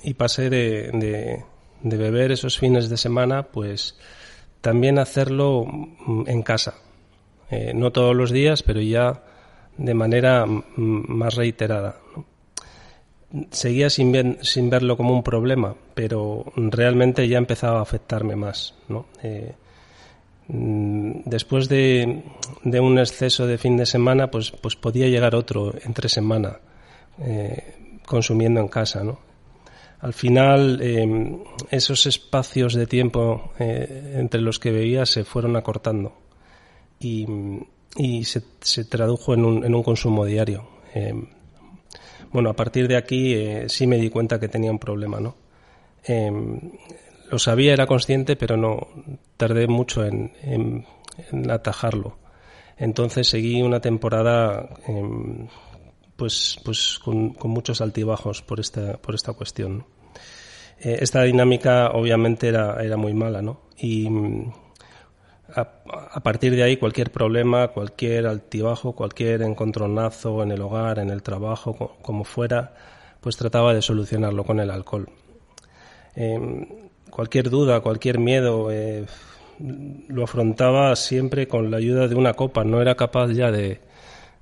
y 0.03 0.15
pasé 0.15 0.51
de, 0.51 0.91
de, 0.93 1.45
de, 1.83 1.97
beber 1.97 2.33
esos 2.33 2.59
fines 2.59 2.89
de 2.89 2.97
semana, 2.97 3.45
pues 3.45 3.97
también 4.61 4.99
hacerlo 4.99 5.67
en 6.27 6.43
casa, 6.43 6.75
eh, 7.51 7.73
no 7.75 7.91
todos 7.93 8.15
los 8.15 8.31
días, 8.31 8.63
pero 8.63 8.81
ya 8.81 9.23
de 9.77 9.95
manera 9.95 10.47
más 10.77 11.35
reiterada. 11.35 11.97
Seguía 13.51 13.89
sin, 13.89 14.13
verlo 14.13 14.97
como 14.97 15.15
un 15.15 15.23
problema, 15.23 15.75
pero 15.95 16.45
realmente 16.55 17.27
ya 17.27 17.39
empezaba 17.39 17.79
a 17.79 17.83
afectarme 17.83 18.37
más. 18.37 18.75
Eh, 19.23 19.55
mm, 20.49 21.23
después 21.25 21.69
de, 21.69 22.25
un 22.65 22.99
exceso 22.99 23.47
de 23.47 23.57
fin 23.57 23.79
de 23.79 23.87
semana, 23.87 24.31
pues, 24.31 24.51
pues 24.51 24.77
podía 24.77 25.09
llegar 25.09 25.35
otro 25.35 25.73
entre 25.83 26.11
semana, 26.11 26.61
eh, 27.21 27.99
consumiendo 28.05 28.61
en 28.61 28.69
casa. 28.69 29.03
Al 30.01 30.13
final, 30.13 30.83
esos 31.71 32.07
espacios 32.07 32.75
de 32.75 32.87
tiempo 32.87 33.53
entre 33.59 34.41
los 34.41 34.59
que 34.59 34.73
veía 34.73 35.07
se 35.07 35.25
fueron 35.25 35.55
acortando 35.55 36.13
y, 36.99 37.25
se, 38.25 38.85
tradujo 38.85 39.33
en 39.33 39.45
un 39.45 39.83
consumo 39.85 40.27
diario. 40.27 40.67
Eh, 42.33 42.35
bueno, 42.35 42.51
a 42.51 42.57
partir 42.57 42.89
de 42.89 42.97
aquí 42.97 43.35
eh, 43.35 43.69
sí 43.69 43.87
me 43.87 43.97
di 43.97 44.11
cuenta 44.11 44.41
que 44.41 44.49
tenía 44.49 44.71
un 44.71 44.79
problema, 44.79 45.21
¿no? 45.21 45.37
Eh, 46.07 46.33
lo 47.31 47.39
sabía, 47.39 47.73
era 47.73 47.87
consciente, 47.87 48.37
pero 48.37 48.57
no 48.57 48.89
tardé 49.37 49.67
mucho 49.67 50.05
en, 50.05 50.87
atajarlo. 51.51 52.19
Entonces 52.77 53.29
seguí 53.29 53.63
una 53.63 53.81
temporada 53.81 54.69
pues, 56.17 56.59
pues 56.65 56.99
con, 56.99 57.37
muchos 57.45 57.81
altibajos 57.81 58.43
por 58.43 58.61
esta, 58.61 58.99
por 58.99 59.15
esta 59.15 59.33
cuestión. 59.33 59.87
esta 60.79 61.23
dinámica 61.23 61.91
obviamente 61.93 62.49
era, 62.49 62.83
era 62.83 62.97
muy 62.97 63.15
mala, 63.15 63.41
¿no? 63.41 63.63
Y, 63.79 64.09
a, 65.55 66.21
partir 66.21 66.55
de 66.55 66.63
ahí 66.63 66.77
cualquier 66.77 67.11
problema, 67.11 67.69
cualquier 67.69 68.27
altibajo, 68.27 68.93
cualquier 68.93 69.43
encontronazo 69.43 70.43
en 70.43 70.53
el 70.53 70.61
hogar, 70.63 70.99
en 70.99 71.11
el 71.11 71.23
trabajo, 71.23 71.97
como 72.03 72.25
fuera, 72.25 72.75
pues 73.21 73.37
trataba 73.37 73.75
de 73.75 73.83
solucionarlo 73.83 74.45
con 74.45 74.61
el 74.61 74.71
alcohol. 74.71 75.09
Em, 76.15 76.67
cualquier 77.11 77.51
duda, 77.51 77.81
cualquier 77.81 78.19
miedo, 78.19 78.71
eh, 78.71 79.07
lo 80.09 80.25
afrontaba 80.25 80.97
siempre 80.97 81.47
con 81.47 81.71
la 81.71 81.77
ayuda 81.77 82.09
de 82.09 82.15
una 82.15 82.35
copa. 82.35 82.65
No 82.65 82.81
era 82.81 82.95
capaz 82.95 83.29
ya 83.33 83.51
de, 83.51 83.81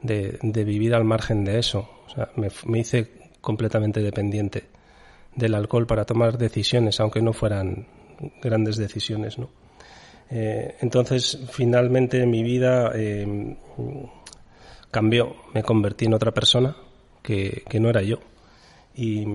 vivir 0.03 0.95
al 0.95 1.05
margen 1.05 1.45
de 1.45 1.59
eso. 1.59 1.89
me, 2.37 2.49
me 2.67 2.79
hice 2.81 3.11
completamente 3.41 4.01
dependiente 4.01 4.69
del 5.35 5.55
alcohol 5.55 5.87
para 5.87 6.05
tomar 6.05 6.39
decisiones, 6.39 7.01
aunque 7.01 7.23
no 7.23 7.33
fueran 7.33 7.87
grandes 8.43 8.77
decisiones, 8.77 9.39
¿no? 9.39 9.49
Eh, 10.31 10.77
entonces, 10.81 11.39
finalmente 11.51 12.25
mi 12.25 12.43
vida 12.43 12.93
eh, 12.95 13.57
cambió, 14.91 15.37
me 15.53 15.63
convertí 15.63 16.05
en 16.05 16.15
otra 16.15 16.33
persona 16.33 16.77
que, 17.23 17.65
no 17.81 17.91
era 17.91 18.03
yo. 18.03 18.19
Y, 18.95 19.27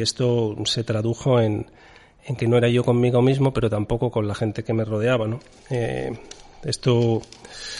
esto 0.00 0.56
se 0.64 0.84
tradujo 0.84 1.40
en, 1.40 1.66
que 2.38 2.48
no 2.48 2.56
era 2.56 2.68
yo 2.68 2.82
conmigo 2.84 3.22
mismo, 3.22 3.52
pero 3.52 3.70
tampoco 3.70 4.10
con 4.10 4.26
la 4.26 4.34
gente 4.34 4.64
que 4.64 4.72
me 4.72 4.84
rodeaba, 4.84 5.28
¿no? 5.28 5.40
Eh, 5.70 6.12
esto 6.64 7.20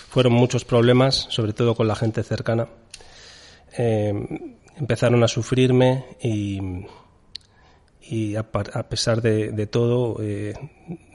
fueron 0.08 0.32
muchos 0.32 0.64
problemas, 0.64 1.26
sobre 1.30 1.52
todo 1.52 1.74
con 1.74 1.88
la 1.88 1.94
gente 1.96 2.22
cercana. 2.22 2.68
Empezaron 4.76 5.22
a 5.22 5.28
sufrirme 5.28 6.04
y, 6.22 6.60
y 8.02 8.36
a, 8.36 8.42
pesar 8.42 9.20
de, 9.22 9.66
todo 9.66 10.16
eh, 10.22 10.54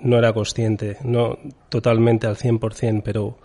no 0.01 0.17
era 0.17 0.33
consciente, 0.33 0.97
no 1.03 1.37
totalmente 1.69 2.27
al 2.27 2.37
100%, 2.37 3.01
pero 3.03 3.37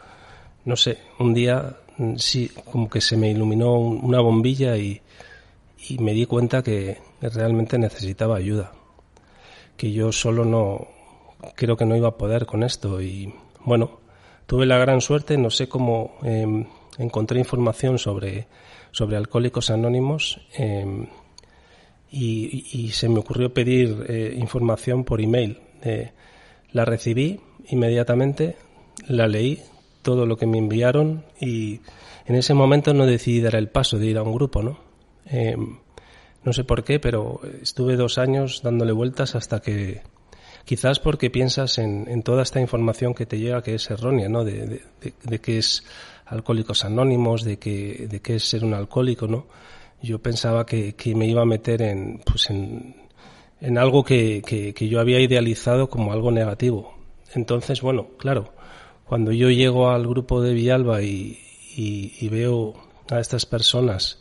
no 0.65 0.77
sé, 0.77 0.99
un 1.19 1.35
día 1.35 1.77
mm, 1.97 2.17
sí, 2.17 2.51
como 2.71 2.89
que 2.89 3.01
se 3.01 3.17
me 3.17 3.31
iluminó 3.31 3.75
una 3.75 4.21
bombilla 4.21 4.77
y, 4.77 5.01
y 5.89 5.99
me 5.99 6.13
di 6.13 6.27
cuenta 6.27 6.63
que 6.63 6.99
realmente 7.21 7.79
necesitaba 7.79 8.37
ayuda, 8.37 8.73
que 9.77 9.93
yo 9.93 10.13
solo 10.13 10.45
no, 10.45 10.89
creo 11.55 11.77
que 11.77 11.87
no 11.87 11.97
iba 11.97 12.09
a 12.09 12.17
poder 12.17 12.47
con 12.47 12.63
esto 12.63 13.01
y 13.01 13.33
bueno, 13.65 14.01
tuve 14.47 14.67
la 14.67 14.79
gran 14.79 15.01
suerte, 15.01 15.37
no 15.37 15.51
sé 15.51 15.69
cómo 15.69 16.19
em, 16.23 16.67
encontré 16.99 17.39
información 17.39 17.99
sobre, 17.99 18.47
sobre 18.91 19.17
Alcohólicos 19.17 19.71
Anónimos 19.71 20.41
em, 20.55 21.07
y, 22.11 22.91
se 22.93 23.09
me 23.09 23.21
ocurrió 23.21 23.55
pedir 23.55 24.05
eh, 24.09 24.35
información 24.37 25.05
por 25.05 25.21
email. 25.21 25.59
Eh, 25.83 26.11
la 26.73 26.85
recibí 26.85 27.41
inmediatamente, 27.69 28.57
la 29.07 29.29
leí, 29.29 29.61
todo 30.03 30.27
lo 30.27 30.37
que 30.37 30.47
me 30.47 30.59
enviaron 30.59 31.25
y 31.41 31.81
en 32.27 32.37
ese 32.37 32.55
momento 32.55 32.95
no 32.95 33.07
decidí 33.07 33.41
dar 33.41 33.55
el 33.55 33.69
paso 33.69 33.99
de 33.99 34.07
ir 34.07 34.19
a 34.19 34.23
un 34.23 34.33
grupo, 34.33 34.63
¿no? 34.63 34.79
Em, 35.27 35.79
no 36.43 36.53
sé 36.53 36.65
por 36.65 36.85
qué, 36.85 36.99
pero 36.99 37.41
estuve 37.63 37.97
dos 37.97 38.19
años 38.19 38.63
dándole 38.63 38.93
vueltas 38.93 39.35
hasta 39.35 39.61
que, 39.61 40.03
quizás 40.65 41.01
porque 41.01 41.31
piensas 41.31 41.79
en, 41.79 42.23
toda 42.23 42.43
esta 42.43 42.61
información 42.61 43.15
que 43.15 43.27
te 43.27 43.39
llega 43.39 43.63
que 43.63 43.75
es 43.75 43.91
errónea, 43.91 44.29
¿no? 44.29 44.45
De, 44.45 44.83
que 45.43 45.59
es 45.59 45.85
alcohólicos 46.27 46.85
anónimos, 46.85 47.45
de 47.45 47.59
que, 47.59 48.07
de 48.09 48.21
que 48.21 48.37
es 48.37 48.45
ser 48.45 48.65
un 48.65 48.75
alcohólico, 48.75 49.27
¿no? 49.27 49.47
Yo 50.03 50.19
pensaba 50.19 50.67
que, 50.67 50.95
me 51.15 51.27
iba 51.27 51.43
a 51.43 51.47
meter 51.47 51.83
en, 51.83 52.21
pues 52.25 52.51
en, 52.51 52.97
en 53.61 53.79
algo 53.79 54.05
que, 54.05 54.43
que, 54.43 54.89
yo 54.89 55.01
había 55.01 55.21
idealizado 55.21 55.89
como 55.89 56.13
algo 56.13 56.31
negativo. 56.31 56.95
Entonces, 57.35 57.81
bueno, 57.83 58.09
claro, 58.19 58.53
cuando 59.05 59.33
yo 59.33 59.51
llego 59.51 59.91
al 59.91 60.07
grupo 60.07 60.41
de 60.43 60.55
Villalba 60.55 61.03
y, 61.03 61.39
y 61.77 62.29
veo 62.29 62.75
a 63.11 63.21
estas 63.21 63.47
personas 63.47 64.21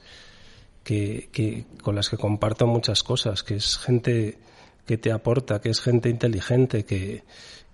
que, 0.83 1.65
con 1.83 1.95
las 1.95 2.09
que 2.09 2.17
comparto 2.17 2.65
muchas 2.65 3.03
cosas, 3.03 3.43
que 3.43 3.55
es 3.55 3.77
gente 3.77 4.37
que 4.85 4.97
te 4.97 5.11
aporta, 5.11 5.61
que 5.61 5.69
es 5.69 5.81
gente 5.81 6.09
inteligente, 6.09 6.83
que, 6.83 7.23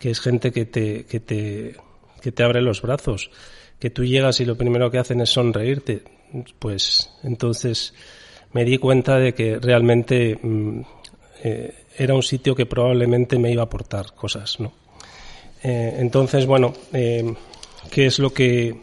es 0.02 0.20
gente 0.20 0.52
que 0.52 0.66
te, 0.66 1.06
que, 1.06 1.20
te, 1.20 1.78
que 2.22 2.32
te 2.32 2.44
abre 2.44 2.62
los 2.62 2.82
brazos, 2.82 3.32
que 3.80 3.90
tú 3.90 4.04
llegas 4.04 4.42
y 4.42 4.46
lo 4.46 4.58
primero 4.58 4.92
que 4.92 4.98
hacen 4.98 5.22
es 5.22 5.30
sonreírte, 5.30 6.04
pues 6.60 7.10
entonces 7.24 7.94
me 8.54 8.66
di 8.66 8.78
cuenta 8.78 9.18
de 9.18 9.34
que 9.34 9.60
realmente 9.60 10.38
mm, 10.42 10.82
eh, 11.44 11.74
era 11.98 12.14
un 12.14 12.24
sitio 12.24 12.56
que 12.56 12.66
probablemente 12.66 13.40
me 13.40 13.52
iba 13.52 13.62
a 13.62 13.66
aportar 13.66 14.14
cosas, 14.14 14.60
¿no? 14.60 14.74
Eh, 15.64 15.96
entonces, 16.00 16.46
bueno, 16.46 16.74
eh, 16.94 17.34
¿qué 17.90 18.06
es 18.06 18.20
lo 18.20 18.32
que 18.32 18.82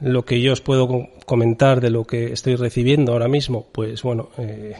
lo 0.00 0.24
que 0.24 0.40
yo 0.40 0.52
os 0.52 0.60
puedo 0.60 1.08
comentar 1.26 1.80
de 1.80 1.90
lo 1.90 2.04
que 2.04 2.32
estoy 2.32 2.54
recibiendo 2.56 3.12
ahora 3.12 3.26
mismo, 3.26 3.66
pues 3.72 4.02
bueno, 4.02 4.28
eh, 4.38 4.76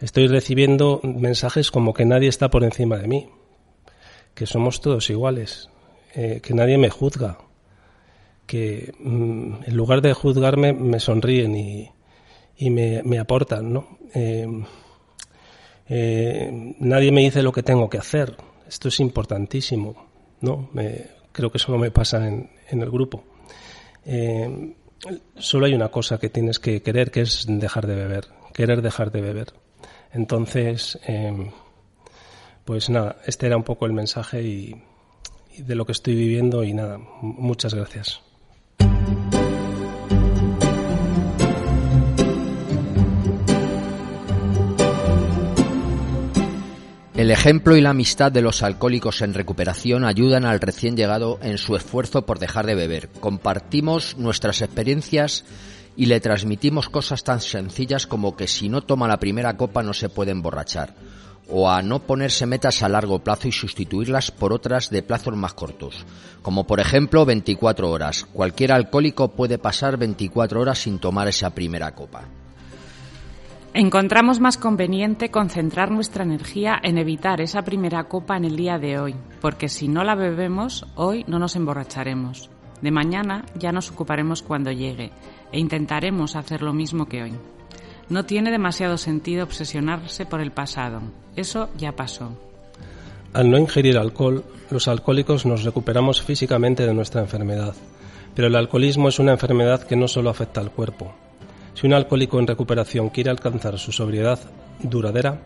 estoy 0.00 0.26
recibiendo 0.26 1.00
mensajes 1.04 1.70
como 1.70 1.94
que 1.94 2.04
nadie 2.04 2.28
está 2.28 2.50
por 2.50 2.64
encima 2.64 2.96
de 2.96 3.06
mí, 3.06 3.28
que 4.34 4.46
somos 4.46 4.80
todos 4.80 5.08
iguales, 5.08 5.68
que 6.14 6.54
nadie 6.54 6.78
me 6.78 6.88
juzga, 6.88 7.38
que 8.46 8.92
mm, 8.98 9.64
en 9.66 9.76
lugar 9.76 10.00
de 10.02 10.14
juzgarme 10.14 10.72
me 10.72 11.00
sonríen 11.00 11.56
y, 11.56 11.90
y 12.56 12.70
me, 12.70 13.02
me, 13.02 13.18
aportan, 13.18 13.72
¿no? 13.72 13.98
Eh, 15.88 16.74
nadie 16.80 17.12
me 17.12 17.20
dice 17.20 17.42
lo 17.42 17.52
que 17.52 17.62
tengo 17.62 17.88
que 17.88 17.98
hacer. 17.98 18.36
Esto 18.66 18.88
es 18.88 18.98
importantísimo, 19.00 20.06
¿no? 20.40 20.70
Me, 20.72 21.06
creo 21.32 21.50
que 21.50 21.58
eso 21.58 21.76
me 21.78 21.90
pasa 21.90 22.26
en, 22.26 22.50
en 22.70 22.82
el 22.82 22.90
grupo 22.90 23.22
eh, 24.06 24.74
solo 25.36 25.66
hay 25.66 25.74
una 25.74 25.88
cosa 25.88 26.18
que 26.18 26.30
tienes 26.30 26.58
que 26.58 26.80
querer, 26.80 27.10
que 27.10 27.22
es 27.22 27.44
dejar 27.48 27.86
de 27.86 27.96
beber, 27.96 28.28
querer 28.54 28.80
dejar 28.80 29.10
de 29.10 29.20
beber. 29.20 29.52
Entonces, 30.12 30.98
eh, 31.06 31.50
pues 32.64 32.88
nada, 32.88 33.16
este 33.26 33.46
era 33.46 33.56
un 33.56 33.64
poco 33.64 33.84
el 33.86 33.92
mensaje 33.92 34.42
y 34.42 34.82
de 35.58 35.74
lo 35.74 35.84
que 35.84 35.92
estoy 35.92 36.14
viviendo 36.14 36.64
y 36.64 36.72
nada, 36.72 36.98
muchas 37.20 37.74
gracias. 37.74 38.22
El 47.16 47.30
ejemplo 47.30 47.74
y 47.74 47.80
la 47.80 47.90
amistad 47.90 48.30
de 48.30 48.42
los 48.42 48.62
alcohólicos 48.62 49.22
en 49.22 49.32
recuperación 49.32 50.04
ayudan 50.04 50.44
al 50.44 50.60
recién 50.60 50.98
llegado 50.98 51.38
en 51.40 51.56
su 51.56 51.74
esfuerzo 51.74 52.26
por 52.26 52.38
dejar 52.38 52.66
de 52.66 52.74
beber. 52.74 53.08
Compartimos 53.08 54.18
nuestras 54.18 54.60
experiencias 54.60 55.46
y 55.96 56.06
le 56.06 56.20
transmitimos 56.20 56.90
cosas 56.90 57.24
tan 57.24 57.40
sencillas 57.40 58.06
como 58.06 58.36
que 58.36 58.46
si 58.46 58.68
no 58.68 58.82
toma 58.82 59.08
la 59.08 59.18
primera 59.18 59.56
copa 59.56 59.82
no 59.82 59.94
se 59.94 60.10
puede 60.10 60.32
emborrachar, 60.32 60.94
o 61.48 61.70
a 61.70 61.80
no 61.80 62.00
ponerse 62.00 62.44
metas 62.44 62.82
a 62.82 62.88
largo 62.90 63.20
plazo 63.20 63.48
y 63.48 63.52
sustituirlas 63.52 64.30
por 64.30 64.52
otras 64.52 64.90
de 64.90 65.02
plazos 65.02 65.34
más 65.36 65.54
cortos, 65.54 66.04
como 66.42 66.66
por 66.66 66.80
ejemplo 66.80 67.24
24 67.24 67.90
horas. 67.90 68.26
Cualquier 68.30 68.72
alcohólico 68.72 69.28
puede 69.28 69.56
pasar 69.56 69.96
24 69.96 70.60
horas 70.60 70.80
sin 70.80 70.98
tomar 70.98 71.28
esa 71.28 71.48
primera 71.48 71.94
copa. 71.94 72.28
Encontramos 73.78 74.40
más 74.40 74.56
conveniente 74.56 75.30
concentrar 75.30 75.90
nuestra 75.90 76.24
energía 76.24 76.80
en 76.82 76.96
evitar 76.96 77.42
esa 77.42 77.60
primera 77.60 78.04
copa 78.04 78.34
en 78.34 78.46
el 78.46 78.56
día 78.56 78.78
de 78.78 78.98
hoy, 78.98 79.14
porque 79.42 79.68
si 79.68 79.86
no 79.86 80.02
la 80.02 80.14
bebemos, 80.14 80.86
hoy 80.94 81.26
no 81.28 81.38
nos 81.38 81.56
emborracharemos. 81.56 82.48
De 82.80 82.90
mañana 82.90 83.44
ya 83.54 83.72
nos 83.72 83.90
ocuparemos 83.90 84.40
cuando 84.40 84.72
llegue 84.72 85.10
e 85.52 85.60
intentaremos 85.60 86.36
hacer 86.36 86.62
lo 86.62 86.72
mismo 86.72 87.04
que 87.04 87.24
hoy. 87.24 87.34
No 88.08 88.24
tiene 88.24 88.50
demasiado 88.50 88.96
sentido 88.96 89.44
obsesionarse 89.44 90.24
por 90.24 90.40
el 90.40 90.52
pasado. 90.52 91.02
Eso 91.36 91.68
ya 91.76 91.92
pasó. 91.92 92.30
Al 93.34 93.50
no 93.50 93.58
ingerir 93.58 93.98
alcohol, 93.98 94.42
los 94.70 94.88
alcohólicos 94.88 95.44
nos 95.44 95.64
recuperamos 95.64 96.22
físicamente 96.22 96.86
de 96.86 96.94
nuestra 96.94 97.20
enfermedad. 97.20 97.74
Pero 98.34 98.48
el 98.48 98.56
alcoholismo 98.56 99.10
es 99.10 99.18
una 99.18 99.32
enfermedad 99.32 99.82
que 99.82 99.96
no 99.96 100.08
solo 100.08 100.30
afecta 100.30 100.62
al 100.62 100.70
cuerpo, 100.70 101.14
si 101.76 101.86
un 101.86 101.92
alcohólico 101.92 102.40
en 102.40 102.46
recuperación 102.46 103.10
quiere 103.10 103.30
alcanzar 103.30 103.78
su 103.78 103.92
sobriedad 103.92 104.38
duradera, 104.82 105.42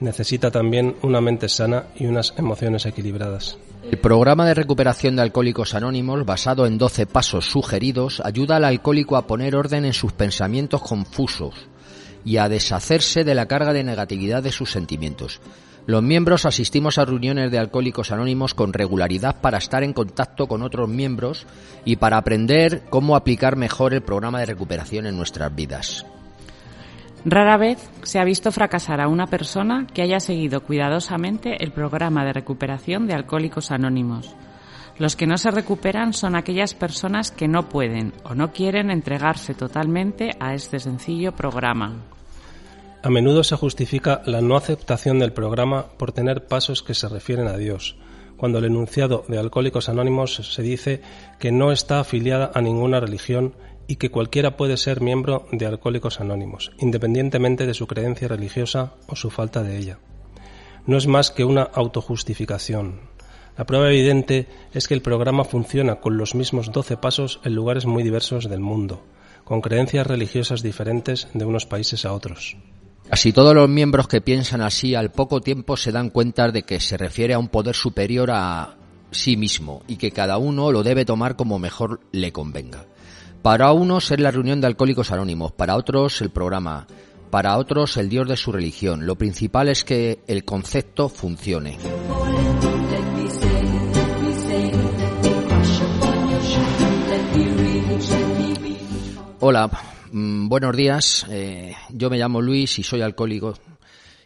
necesita 0.00 0.50
también 0.50 0.96
una 1.02 1.20
mente 1.20 1.48
sana 1.48 1.84
y 1.96 2.06
unas 2.06 2.34
emociones 2.36 2.86
equilibradas. 2.86 3.56
El 3.88 3.98
programa 3.98 4.46
de 4.46 4.54
recuperación 4.54 5.14
de 5.14 5.22
alcohólicos 5.22 5.74
anónimos, 5.74 6.26
basado 6.26 6.66
en 6.66 6.76
12 6.76 7.06
pasos 7.06 7.48
sugeridos, 7.48 8.20
ayuda 8.24 8.56
al 8.56 8.64
alcohólico 8.64 9.16
a 9.16 9.28
poner 9.28 9.54
orden 9.54 9.84
en 9.84 9.92
sus 9.92 10.12
pensamientos 10.12 10.82
confusos 10.82 11.54
y 12.24 12.38
a 12.38 12.48
deshacerse 12.48 13.22
de 13.22 13.34
la 13.36 13.46
carga 13.46 13.72
de 13.72 13.84
negatividad 13.84 14.42
de 14.42 14.52
sus 14.52 14.72
sentimientos. 14.72 15.40
Los 15.90 16.04
miembros 16.04 16.46
asistimos 16.46 16.98
a 16.98 17.04
reuniones 17.04 17.50
de 17.50 17.58
alcohólicos 17.58 18.12
anónimos 18.12 18.54
con 18.54 18.72
regularidad 18.72 19.40
para 19.40 19.58
estar 19.58 19.82
en 19.82 19.92
contacto 19.92 20.46
con 20.46 20.62
otros 20.62 20.88
miembros 20.88 21.48
y 21.84 21.96
para 21.96 22.16
aprender 22.16 22.82
cómo 22.90 23.16
aplicar 23.16 23.56
mejor 23.56 23.92
el 23.92 24.00
programa 24.00 24.38
de 24.38 24.46
recuperación 24.46 25.06
en 25.06 25.16
nuestras 25.16 25.52
vidas. 25.52 26.06
Rara 27.24 27.56
vez 27.56 27.90
se 28.04 28.20
ha 28.20 28.24
visto 28.24 28.52
fracasar 28.52 29.00
a 29.00 29.08
una 29.08 29.26
persona 29.26 29.88
que 29.92 30.02
haya 30.02 30.20
seguido 30.20 30.60
cuidadosamente 30.60 31.60
el 31.60 31.72
programa 31.72 32.24
de 32.24 32.34
recuperación 32.34 33.08
de 33.08 33.14
alcohólicos 33.14 33.72
anónimos. 33.72 34.32
Los 34.96 35.16
que 35.16 35.26
no 35.26 35.38
se 35.38 35.50
recuperan 35.50 36.12
son 36.12 36.36
aquellas 36.36 36.74
personas 36.74 37.32
que 37.32 37.48
no 37.48 37.68
pueden 37.68 38.12
o 38.22 38.36
no 38.36 38.52
quieren 38.52 38.92
entregarse 38.92 39.54
totalmente 39.54 40.30
a 40.38 40.54
este 40.54 40.78
sencillo 40.78 41.32
programa. 41.32 41.96
A 43.02 43.08
menudo 43.08 43.44
se 43.44 43.56
justifica 43.56 44.20
la 44.26 44.42
no 44.42 44.56
aceptación 44.56 45.20
del 45.20 45.32
programa 45.32 45.86
por 45.96 46.12
tener 46.12 46.44
pasos 46.44 46.82
que 46.82 46.92
se 46.92 47.08
refieren 47.08 47.48
a 47.48 47.56
Dios, 47.56 47.96
cuando 48.36 48.58
el 48.58 48.66
enunciado 48.66 49.24
de 49.26 49.38
Alcohólicos 49.38 49.88
Anónimos 49.88 50.34
se 50.34 50.62
dice 50.62 51.00
que 51.38 51.50
no 51.50 51.72
está 51.72 52.00
afiliada 52.00 52.50
a 52.54 52.60
ninguna 52.60 53.00
religión 53.00 53.54
y 53.86 53.96
que 53.96 54.10
cualquiera 54.10 54.58
puede 54.58 54.76
ser 54.76 55.00
miembro 55.00 55.46
de 55.50 55.64
Alcohólicos 55.64 56.20
Anónimos, 56.20 56.72
independientemente 56.78 57.66
de 57.66 57.72
su 57.72 57.86
creencia 57.86 58.28
religiosa 58.28 58.92
o 59.06 59.16
su 59.16 59.30
falta 59.30 59.62
de 59.62 59.78
ella. 59.78 59.98
No 60.86 60.98
es 60.98 61.06
más 61.06 61.30
que 61.30 61.44
una 61.44 61.62
autojustificación. 61.62 63.00
La 63.56 63.64
prueba 63.64 63.88
evidente 63.88 64.46
es 64.74 64.88
que 64.88 64.94
el 64.94 65.00
programa 65.00 65.44
funciona 65.44 65.96
con 65.96 66.18
los 66.18 66.34
mismos 66.34 66.70
doce 66.70 66.98
pasos 66.98 67.40
en 67.44 67.54
lugares 67.54 67.86
muy 67.86 68.02
diversos 68.02 68.50
del 68.50 68.60
mundo, 68.60 69.02
con 69.44 69.62
creencias 69.62 70.06
religiosas 70.06 70.62
diferentes 70.62 71.28
de 71.32 71.46
unos 71.46 71.64
países 71.64 72.04
a 72.04 72.12
otros. 72.12 72.58
Casi 73.10 73.32
todos 73.32 73.56
los 73.56 73.68
miembros 73.68 74.06
que 74.06 74.20
piensan 74.20 74.60
así 74.60 74.94
al 74.94 75.10
poco 75.10 75.40
tiempo 75.40 75.76
se 75.76 75.90
dan 75.90 76.10
cuenta 76.10 76.48
de 76.52 76.62
que 76.62 76.78
se 76.78 76.96
refiere 76.96 77.34
a 77.34 77.40
un 77.40 77.48
poder 77.48 77.74
superior 77.74 78.30
a 78.30 78.76
sí 79.10 79.36
mismo 79.36 79.82
y 79.88 79.96
que 79.96 80.12
cada 80.12 80.38
uno 80.38 80.70
lo 80.70 80.84
debe 80.84 81.04
tomar 81.04 81.34
como 81.34 81.58
mejor 81.58 81.98
le 82.12 82.32
convenga. 82.32 82.86
Para 83.42 83.72
unos 83.72 84.12
es 84.12 84.20
la 84.20 84.30
reunión 84.30 84.60
de 84.60 84.68
alcohólicos 84.68 85.10
anónimos, 85.10 85.50
para 85.50 85.74
otros 85.74 86.20
el 86.20 86.30
programa, 86.30 86.86
para 87.30 87.58
otros 87.58 87.96
el 87.96 88.08
Dios 88.08 88.28
de 88.28 88.36
su 88.36 88.52
religión. 88.52 89.04
Lo 89.04 89.16
principal 89.16 89.68
es 89.68 89.82
que 89.82 90.20
el 90.28 90.44
concepto 90.44 91.08
funcione. 91.08 91.78
Hola, 99.40 99.68
mm, 100.12 100.48
buenos 100.48 100.76
días. 100.76 101.26
Eh, 101.30 101.74
yo 101.90 102.10
me 102.10 102.18
llamo 102.18 102.40
Luis 102.40 102.78
y 102.78 102.82
soy 102.82 103.02
alcohólico. 103.02 103.54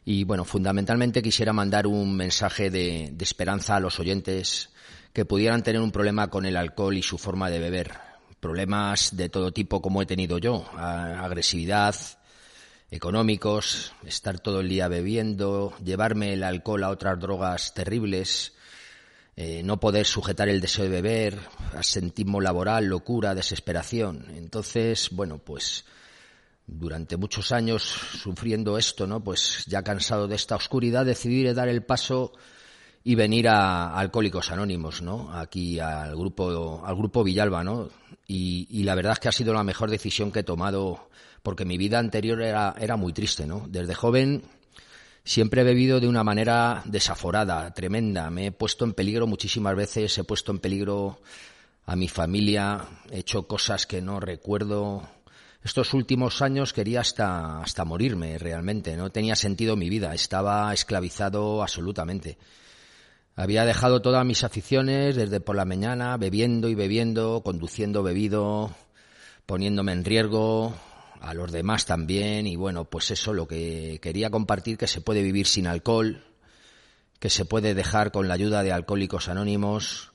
Y 0.05 0.25
bueno, 0.25 0.45
fundamentalmente 0.45 1.23
quisiera 1.23 1.53
mandar 1.53 1.87
un 1.87 2.17
mensaje 2.17 2.71
de, 2.71 3.11
de 3.13 3.25
esperanza 3.25 3.77
a 3.77 3.81
los 3.81 3.99
oyentes 4.01 4.71
que 5.13 5.25
pudieran 5.25 5.63
tener 5.63 5.81
un 5.81 5.93
problema 5.93 6.29
con 6.29 6.45
el 6.45 6.57
alcohol 6.57 6.97
y 6.97 7.03
su 7.03 7.19
forma 7.19 7.51
de 7.51 7.59
beber. 7.59 7.93
Problemas 8.41 9.17
de 9.17 9.29
todo 9.29 9.53
tipo 9.53 9.81
como 9.81 10.03
he 10.03 10.07
tenido 10.07 10.39
yo. 10.39 10.67
Agresividad, 10.77 11.95
económicos, 12.91 13.93
estar 14.05 14.39
todo 14.41 14.61
el 14.61 14.69
día 14.69 14.89
bebiendo, 14.89 15.75
llevarme 15.83 16.33
el 16.33 16.43
alcohol 16.45 16.85
a 16.85 16.91
otras 16.91 17.19
drogas 17.19 17.75
terribles, 17.75 18.55
eh, 19.37 19.63
no 19.65 19.81
poder 19.81 20.07
sujetar 20.07 20.49
el 20.49 20.61
deseo 20.61 20.85
de 20.85 20.91
beber, 20.91 21.39
asentismo 21.77 22.41
laboral, 22.41 22.87
locura, 22.87 23.35
desesperación. 23.35 24.27
Entonces, 24.37 25.09
bueno, 25.11 25.39
pues 25.39 25.85
durante 26.67 27.17
muchos 27.17 27.51
años 27.51 27.83
sufriendo 27.83 28.79
esto, 28.79 29.07
¿no? 29.07 29.23
Pues 29.23 29.65
ya 29.67 29.83
cansado 29.83 30.29
de 30.29 30.37
esta 30.37 30.55
oscuridad, 30.55 31.05
decidí 31.05 31.43
dar 31.53 31.69
el 31.69 31.83
paso 31.83 32.33
y 33.03 33.17
venir 33.17 33.49
a, 33.49 33.99
Alcohólicos 33.99 34.51
Anónimos, 34.51 35.03
¿no? 35.03 35.33
Aquí 35.33 35.79
al 35.81 36.17
grupo, 36.17 36.83
al 36.85 36.97
grupo 36.97 37.25
Villalba, 37.25 37.65
¿no? 37.65 37.89
Y, 38.27 38.67
y, 38.71 38.85
la 38.85 38.95
verdad 38.95 39.15
es 39.15 39.19
que 39.19 39.29
ha 39.29 39.33
sido 39.33 39.53
la 39.53 39.65
mejor 39.65 39.91
decisión 39.91 40.33
que 40.33 40.41
he 40.41 40.45
tomado, 40.45 41.11
porque 41.43 41.67
mi 41.67 41.77
vida 41.77 41.99
anterior 41.99 42.41
era, 42.41 42.75
era 42.79 42.97
muy 42.97 43.13
triste, 43.13 43.47
¿no? 43.47 43.67
Desde 43.69 43.95
joven 43.95 44.45
Siempre 45.27 45.63
he 45.63 45.65
bebido 45.65 46.01
de 46.01 46.07
una 46.07 46.23
manera 46.23 46.83
desaforada, 46.85 47.73
tremenda. 47.73 48.29
Me 48.29 48.47
he 48.47 48.53
puesto 48.53 48.85
en 48.85 48.93
peligro 48.93 49.27
muchísimas 49.27 49.75
veces, 49.75 50.19
he 50.19 50.25
puesto 50.25 50.53
en 50.53 50.59
peligro 50.59 51.19
a 51.87 51.97
mi 51.97 52.09
familia, 52.09 52.87
he 53.11 53.21
hecho 53.21 53.47
cosas 53.47 53.87
que 53.87 54.03
no 54.03 54.21
recuerdo. 54.21 55.09
Estos 55.63 55.95
últimos 55.95 56.43
años 56.43 56.75
quería 56.75 57.01
hasta, 57.01 57.63
hasta 57.63 57.87
morirme 57.87 58.37
realmente, 58.37 58.97
no 58.99 59.11
tenía 59.11 59.35
sentido 59.35 59.77
mi 59.77 59.89
vida, 59.89 60.13
estaba 60.13 60.71
esclavizado 60.75 61.63
absolutamente. 61.63 62.37
Había 63.35 63.65
dejado 63.65 64.03
todas 64.03 64.27
mis 64.27 64.45
aficiones 64.45 65.17
desde 65.17 65.41
por 65.41 65.57
la 65.57 65.65
mañana, 65.65 66.19
bebiendo 66.19 66.69
y 66.69 66.75
bebiendo, 66.75 67.43
conduciendo 67.43 68.03
bebido, 68.03 68.75
poniéndome 69.47 69.93
en 69.93 70.05
riesgo, 70.05 70.75
a 71.25 71.35
los 71.35 71.53
demás 71.53 71.87
también 71.87 72.47
y 72.47 72.57
bueno, 72.57 72.85
pues 72.85 73.11
eso 73.11 73.33
lo 73.33 73.49
que 73.49 73.99
quería 74.03 74.31
compartir 74.31 74.77
que 74.77 74.87
se 74.87 75.01
puede 75.01 75.23
vivir 75.23 75.47
sin 75.47 75.67
alcohol, 75.67 76.25
que 77.19 77.31
se 77.31 77.45
puede 77.45 77.75
dejar 77.75 78.13
con 78.13 78.29
la 78.29 78.35
ayuda 78.35 78.63
de 78.63 78.73
alcohólicos 78.73 79.29
anónimos, 79.29 80.13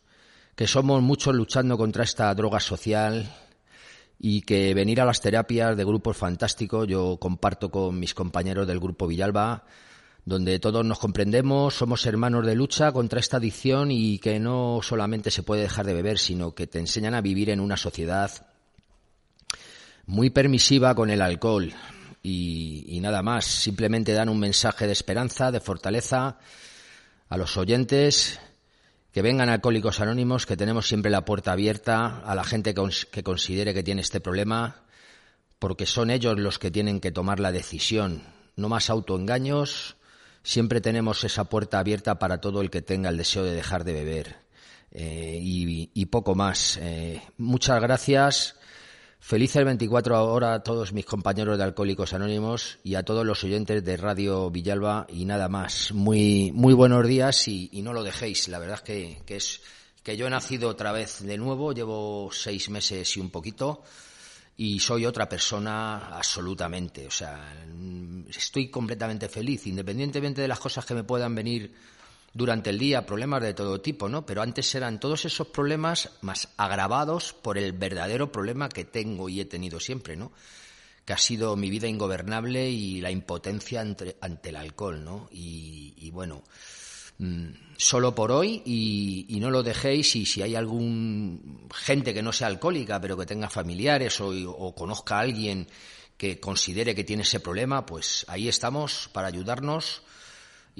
que 0.55 0.67
somos 0.67 1.01
muchos 1.01 1.35
luchando 1.35 1.77
contra 1.77 2.03
esta 2.03 2.33
droga 2.35 2.59
social 2.59 3.33
y 4.19 4.41
que 4.41 4.73
venir 4.73 5.01
a 5.01 5.05
las 5.05 5.21
terapias 5.21 5.75
de 5.75 5.85
grupos 5.85 6.17
fantásticos, 6.17 6.87
yo 6.87 7.17
comparto 7.17 7.71
con 7.71 7.99
mis 7.99 8.13
compañeros 8.13 8.67
del 8.67 8.79
grupo 8.79 9.07
Villalba, 9.07 9.63
donde 10.25 10.59
todos 10.59 10.85
nos 10.85 10.99
comprendemos, 10.99 11.73
somos 11.73 12.05
hermanos 12.05 12.45
de 12.45 12.55
lucha 12.55 12.91
contra 12.91 13.19
esta 13.19 13.37
adicción 13.37 13.89
y 13.89 14.19
que 14.19 14.39
no 14.39 14.81
solamente 14.83 15.31
se 15.31 15.43
puede 15.43 15.63
dejar 15.63 15.85
de 15.85 15.93
beber, 15.93 16.19
sino 16.19 16.53
que 16.53 16.67
te 16.67 16.79
enseñan 16.79 17.15
a 17.15 17.21
vivir 17.21 17.49
en 17.49 17.61
una 17.61 17.77
sociedad 17.77 18.48
muy 20.09 20.31
permisiva 20.31 20.95
con 20.95 21.11
el 21.11 21.21
alcohol 21.21 21.71
y, 22.23 22.99
nada 22.99 23.21
más. 23.21 23.45
Simplemente 23.45 24.11
dan 24.11 24.27
un 24.27 24.39
mensaje 24.39 24.87
de 24.87 24.91
esperanza, 24.91 25.51
de 25.51 25.59
fortaleza 25.59 26.39
a 27.29 27.37
los 27.37 27.55
oyentes 27.57 28.39
que 29.11 29.21
vengan 29.21 29.49
alcohólicos 29.49 29.99
anónimos, 29.99 30.47
que 30.47 30.57
tenemos 30.57 30.87
siempre 30.87 31.11
la 31.11 31.25
puerta 31.25 31.51
abierta 31.51 32.21
a 32.25 32.33
la 32.33 32.43
gente 32.43 32.73
que 32.73 33.23
considere 33.23 33.73
que 33.73 33.83
tiene 33.83 34.01
este 34.01 34.19
problema, 34.19 34.83
porque 35.59 35.85
son 35.85 36.09
ellos 36.09 36.39
los 36.39 36.57
que 36.57 36.71
tienen 36.71 36.99
que 36.99 37.11
tomar 37.11 37.39
la 37.39 37.51
decisión. 37.51 38.23
No 38.55 38.67
más 38.67 38.89
autoengaños, 38.89 39.95
siempre 40.41 40.81
tenemos 40.81 41.23
esa 41.23 41.45
puerta 41.45 41.77
abierta 41.77 42.17
para 42.17 42.41
todo 42.41 42.61
el 42.61 42.71
que 42.71 42.81
tenga 42.81 43.09
el 43.09 43.17
deseo 43.17 43.43
de 43.43 43.53
dejar 43.53 43.83
de 43.83 43.93
beber. 43.93 44.37
Eh, 44.91 45.39
y, 45.39 46.05
poco 46.07 46.33
más. 46.33 46.77
Eh, 46.81 47.21
muchas 47.37 47.79
gracias 47.79 48.58
Feliz 49.19 49.55
el 49.57 49.65
24 49.65 50.25
horas 50.31 50.55
a 50.55 50.63
todos 50.63 50.93
mis 50.93 51.05
compañeros 51.05 51.57
de 51.57 51.63
Alcohólicos 51.63 52.13
Anónimos 52.13 52.79
y 52.83 52.95
a 52.95 53.03
todos 53.03 53.25
los 53.25 53.43
oyentes 53.43 53.83
de 53.83 53.97
Radio 53.97 54.49
Villalba 54.49 55.05
y 55.09 55.25
nada 55.25 55.49
más. 55.49 55.91
Muy, 55.91 56.51
muy 56.53 56.73
buenos 56.73 57.05
días 57.05 57.47
y, 57.47 57.69
no 57.83 57.93
lo 57.93 58.03
dejéis. 58.03 58.47
La 58.47 58.57
verdad 58.59 58.77
es 58.77 58.81
que, 58.81 59.21
que, 59.25 59.35
es 59.35 59.61
que 60.01 60.17
yo 60.17 60.25
he 60.25 60.29
nacido 60.29 60.69
otra 60.69 60.93
vez 60.93 61.21
de 61.21 61.37
nuevo, 61.37 61.73
llevo 61.73 62.29
seis 62.31 62.69
meses 62.69 63.17
y 63.17 63.19
un 63.19 63.29
poquito 63.29 63.83
y 64.57 64.79
soy 64.79 65.05
otra 65.05 65.29
persona 65.29 66.17
absolutamente. 66.17 67.05
O 67.05 67.11
sea, 67.11 67.55
estoy 68.29 68.69
completamente 68.69 69.29
feliz, 69.29 69.67
independientemente 69.67 70.41
de 70.41 70.47
las 70.47 70.59
cosas 70.59 70.85
que 70.85 70.95
me 70.95 71.03
puedan 71.03 71.35
venir 71.35 71.73
durante 72.33 72.69
el 72.69 72.79
día, 72.79 73.05
problemas 73.05 73.41
de 73.41 73.53
todo 73.53 73.81
tipo, 73.81 74.07
¿no? 74.09 74.25
Pero 74.25 74.41
antes 74.41 74.73
eran 74.75 74.99
todos 74.99 75.25
esos 75.25 75.47
problemas 75.47 76.11
más 76.21 76.49
agravados 76.57 77.33
por 77.33 77.57
el 77.57 77.73
verdadero 77.73 78.31
problema 78.31 78.69
que 78.69 78.85
tengo 78.85 79.29
y 79.29 79.41
he 79.41 79.45
tenido 79.45 79.79
siempre, 79.79 80.15
¿no? 80.15 80.31
Que 81.05 81.13
ha 81.13 81.17
sido 81.17 81.55
mi 81.55 81.69
vida 81.69 81.87
ingobernable 81.87 82.69
y 82.69 83.01
la 83.01 83.11
impotencia 83.11 83.81
ante, 83.81 84.15
el 84.43 84.55
alcohol, 84.55 85.03
¿no? 85.03 85.27
Y, 85.31 86.09
bueno, 86.11 86.43
mm, 87.17 87.47
solo 87.77 88.13
por 88.13 88.31
hoy 88.31 88.61
y, 88.65 89.37
no 89.39 89.49
lo 89.49 89.63
dejéis 89.63 90.15
y 90.15 90.25
si 90.25 90.41
hay 90.41 90.55
algún 90.55 91.67
gente 91.73 92.13
que 92.13 92.21
no 92.21 92.33
sea 92.33 92.47
alcohólica 92.47 92.99
pero 92.99 93.17
que 93.17 93.25
tenga 93.25 93.49
familiares 93.49 94.19
o, 94.19 94.27
o 94.27 94.75
conozca 94.75 95.17
a 95.17 95.21
alguien 95.21 95.67
que 96.17 96.39
considere 96.39 96.93
que 96.93 97.05
tiene 97.05 97.23
ese 97.23 97.39
problema, 97.39 97.85
pues 97.85 98.25
ahí 98.27 98.49
estamos 98.49 99.09
para 99.13 99.29
ayudarnos 99.29 100.03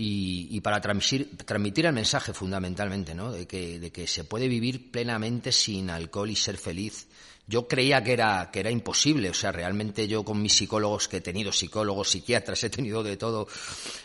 y, 0.02 0.62
para 0.62 0.80
transmitir, 0.80 1.36
transmitir 1.46 1.86
el 1.86 1.92
mensaje 1.92 2.34
fundamentalmente, 2.34 3.14
¿no? 3.14 3.34
De 3.34 3.46
que, 3.46 3.80
de 3.82 3.92
que 3.92 4.08
se 4.08 4.24
puede 4.24 4.48
vivir 4.48 4.92
plenamente 4.92 5.52
sin 5.52 5.90
alcohol 5.90 6.30
y 6.30 6.38
ser 6.38 6.58
feliz. 6.58 7.08
Yo 7.48 7.68
creía 7.68 8.02
que 8.02 8.14
era, 8.14 8.50
que 8.50 8.62
era 8.62 8.72
imposible, 8.72 9.30
o 9.30 9.34
sea, 9.34 9.52
realmente 9.52 10.08
yo 10.08 10.24
con 10.24 10.42
mis 10.42 10.54
psicólogos, 10.54 11.10
que 11.10 11.18
he 11.18 11.22
tenido 11.22 11.52
psicólogos, 11.52 12.12
psiquiatras, 12.12 12.64
he 12.64 12.70
tenido 12.70 13.04
de 13.04 13.18
todo, 13.18 13.50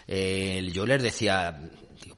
eh, 0.08 0.68
yo 0.72 0.84
les 0.84 1.00
decía, 1.00 1.60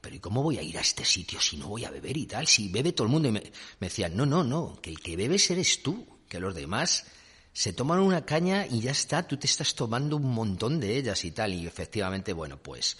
pero 0.01 0.15
¿y 0.15 0.19
cómo 0.19 0.41
voy 0.41 0.57
a 0.57 0.63
ir 0.63 0.75
a 0.79 0.81
este 0.81 1.05
sitio 1.05 1.39
si 1.39 1.57
no 1.57 1.67
voy 1.67 1.85
a 1.85 1.91
beber 1.91 2.17
y 2.17 2.25
tal? 2.25 2.47
Si 2.47 2.69
bebe 2.69 2.93
todo 2.93 3.05
el 3.05 3.13
mundo. 3.13 3.29
Y 3.29 3.33
me, 3.33 3.43
me 3.79 3.89
decían, 3.89 4.15
no, 4.15 4.25
no, 4.25 4.43
no, 4.43 4.79
que 4.81 4.89
el 4.89 4.99
que 5.01 5.15
bebes 5.15 5.51
eres 5.51 5.83
tú, 5.83 6.03
que 6.27 6.39
los 6.39 6.55
demás 6.55 7.05
se 7.53 7.73
toman 7.73 7.99
una 7.99 8.25
caña 8.25 8.65
y 8.65 8.81
ya 8.81 8.91
está, 8.91 9.27
tú 9.27 9.37
te 9.37 9.45
estás 9.45 9.75
tomando 9.75 10.15
un 10.15 10.33
montón 10.33 10.79
de 10.79 10.97
ellas 10.97 11.23
y 11.25 11.31
tal. 11.31 11.53
Y 11.53 11.67
efectivamente, 11.67 12.33
bueno, 12.33 12.57
pues 12.57 12.97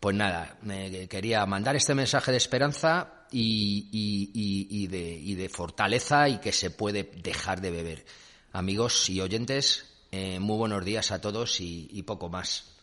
pues 0.00 0.16
nada, 0.16 0.56
me 0.62 1.08
quería 1.08 1.44
mandar 1.46 1.76
este 1.76 1.94
mensaje 1.94 2.30
de 2.30 2.36
esperanza 2.36 3.24
y, 3.30 4.86
de, 4.86 5.48
fortaleza 5.48 6.28
y 6.28 6.38
que 6.38 6.52
se 6.52 6.70
puede 6.70 7.10
dejar 7.22 7.60
de 7.60 7.70
beber. 7.70 8.04
Amigos 8.52 9.10
y 9.10 9.20
oyentes, 9.20 9.86
eh, 10.10 10.38
muy 10.38 10.56
buenos 10.56 10.84
días 10.84 11.10
a 11.10 11.20
todos 11.20 11.60
y 11.60 12.02
poco 12.04 12.28
más. 12.28 12.77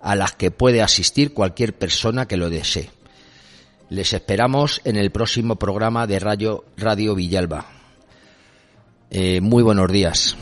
a 0.00 0.14
las 0.14 0.30
que 0.30 0.52
puede 0.52 0.80
asistir 0.80 1.34
cualquier 1.34 1.74
persona 1.74 2.28
que 2.28 2.36
lo 2.36 2.50
desee. 2.50 2.88
Les 3.88 4.12
esperamos 4.12 4.80
en 4.84 4.94
el 4.94 5.10
próximo 5.10 5.56
programa 5.56 6.06
de 6.06 6.20
Radio, 6.20 6.64
Radio 6.76 7.16
Villalba. 7.16 7.81
Eh, 9.14 9.42
muy 9.42 9.62
buenos 9.62 9.92
días. 9.92 10.38